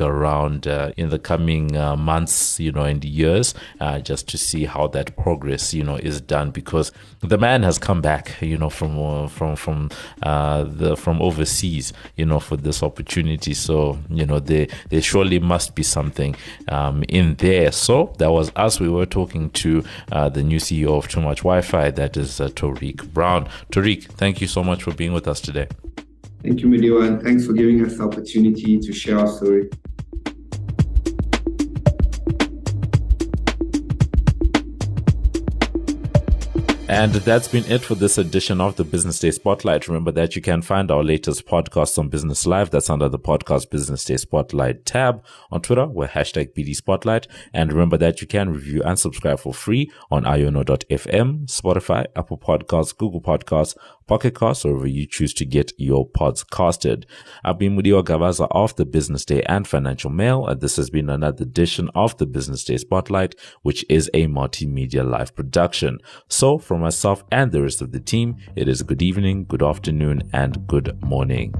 Around 0.00 0.66
uh, 0.66 0.92
in 0.96 1.10
the 1.10 1.18
coming 1.18 1.76
uh, 1.76 1.96
months, 1.96 2.58
you 2.58 2.72
know, 2.72 2.82
and 2.82 3.04
years, 3.04 3.54
uh, 3.80 3.98
just 3.98 4.28
to 4.28 4.38
see 4.38 4.64
how 4.64 4.86
that 4.88 5.16
progress, 5.16 5.74
you 5.74 5.84
know, 5.84 5.96
is 5.96 6.20
done. 6.20 6.50
Because 6.50 6.92
the 7.20 7.38
man 7.38 7.62
has 7.62 7.78
come 7.78 8.00
back, 8.00 8.40
you 8.40 8.56
know, 8.56 8.70
from 8.70 8.98
uh, 8.98 9.28
from 9.28 9.56
from 9.56 9.90
uh, 10.22 10.64
the 10.64 10.96
from 10.96 11.20
overseas, 11.20 11.92
you 12.16 12.26
know, 12.26 12.40
for 12.40 12.56
this 12.56 12.82
opportunity. 12.82 13.54
So 13.54 13.98
you 14.08 14.26
know, 14.26 14.40
there 14.40 14.66
there 14.90 15.02
surely 15.02 15.38
must 15.38 15.74
be 15.74 15.82
something 15.82 16.34
um, 16.68 17.04
in 17.08 17.34
there. 17.36 17.72
So 17.72 18.14
that 18.18 18.30
was 18.30 18.50
us. 18.56 18.80
We 18.80 18.88
were 18.88 19.06
talking 19.06 19.50
to 19.50 19.84
the 20.08 20.42
new 20.42 20.58
CEO 20.58 20.96
of 20.96 21.08
Too 21.08 21.20
Much 21.20 21.38
Wi-Fi, 21.38 21.90
that 21.90 22.16
is 22.16 22.40
Tariq 22.40 23.12
Brown. 23.12 23.48
Tariq, 23.70 24.04
thank 24.04 24.40
you 24.40 24.46
so 24.46 24.64
much 24.64 24.82
for 24.82 24.92
being 24.94 25.12
with 25.12 25.28
us 25.28 25.40
today. 25.40 25.68
Thank 26.44 26.60
you, 26.60 26.68
Mudiwa, 26.68 27.08
and 27.08 27.22
thanks 27.22 27.46
for 27.46 27.54
giving 27.54 27.82
us 27.86 27.96
the 27.96 28.04
opportunity 28.04 28.78
to 28.78 28.92
share 28.92 29.18
our 29.18 29.28
story. 29.28 29.70
And 36.86 37.12
that's 37.12 37.48
been 37.48 37.64
it 37.64 37.80
for 37.80 37.94
this 37.94 38.18
edition 38.18 38.60
of 38.60 38.76
the 38.76 38.84
Business 38.84 39.18
Day 39.18 39.30
Spotlight. 39.30 39.88
Remember 39.88 40.12
that 40.12 40.36
you 40.36 40.42
can 40.42 40.62
find 40.62 40.90
our 40.90 41.02
latest 41.02 41.46
podcast 41.46 41.98
on 41.98 42.08
Business 42.08 42.46
Live. 42.46 42.70
That's 42.70 42.88
under 42.88 43.08
the 43.08 43.18
podcast 43.18 43.70
Business 43.70 44.04
Day 44.04 44.18
Spotlight 44.18 44.84
tab. 44.84 45.24
On 45.50 45.60
Twitter, 45.60 45.86
we're 45.86 46.06
hashtag 46.08 46.54
BD 46.54 46.76
Spotlight. 46.76 47.26
And 47.52 47.72
remember 47.72 47.96
that 47.96 48.20
you 48.20 48.26
can 48.26 48.50
review 48.50 48.82
and 48.84 48.98
subscribe 48.98 49.40
for 49.40 49.52
free 49.52 49.90
on 50.10 50.24
iono.fm, 50.24 51.46
Spotify, 51.46 52.04
Apple 52.14 52.38
Podcasts, 52.38 52.96
Google 52.96 53.22
Podcasts, 53.22 53.76
Pocket 54.06 54.38
Casts, 54.38 54.64
or 54.64 54.72
wherever 54.72 54.86
you 54.86 55.06
choose 55.06 55.34
to 55.34 55.44
get 55.44 55.72
your 55.78 56.06
pods 56.06 56.44
casted. 56.44 57.06
I've 57.42 57.58
been 57.58 57.76
Mudiwa 57.76 58.04
Gavaza 58.04 58.46
of 58.50 58.76
the 58.76 58.84
Business 58.84 59.24
Day 59.24 59.42
and 59.44 59.66
Financial 59.66 60.10
Mail, 60.10 60.46
and 60.46 60.60
this 60.60 60.76
has 60.76 60.90
been 60.90 61.08
another 61.08 61.42
edition 61.42 61.90
of 61.94 62.16
the 62.18 62.26
Business 62.26 62.64
Day 62.64 62.76
Spotlight, 62.76 63.34
which 63.62 63.84
is 63.88 64.10
a 64.14 64.26
multimedia 64.26 65.08
live 65.08 65.34
production. 65.34 65.98
So 66.28 66.58
from 66.58 66.80
myself 66.80 67.24
and 67.30 67.52
the 67.52 67.62
rest 67.62 67.80
of 67.80 67.92
the 67.92 68.00
team, 68.00 68.36
it 68.56 68.68
is 68.68 68.82
good 68.82 69.02
evening, 69.02 69.44
good 69.44 69.62
afternoon, 69.62 70.30
and 70.32 70.66
good 70.66 71.02
morning. 71.02 71.54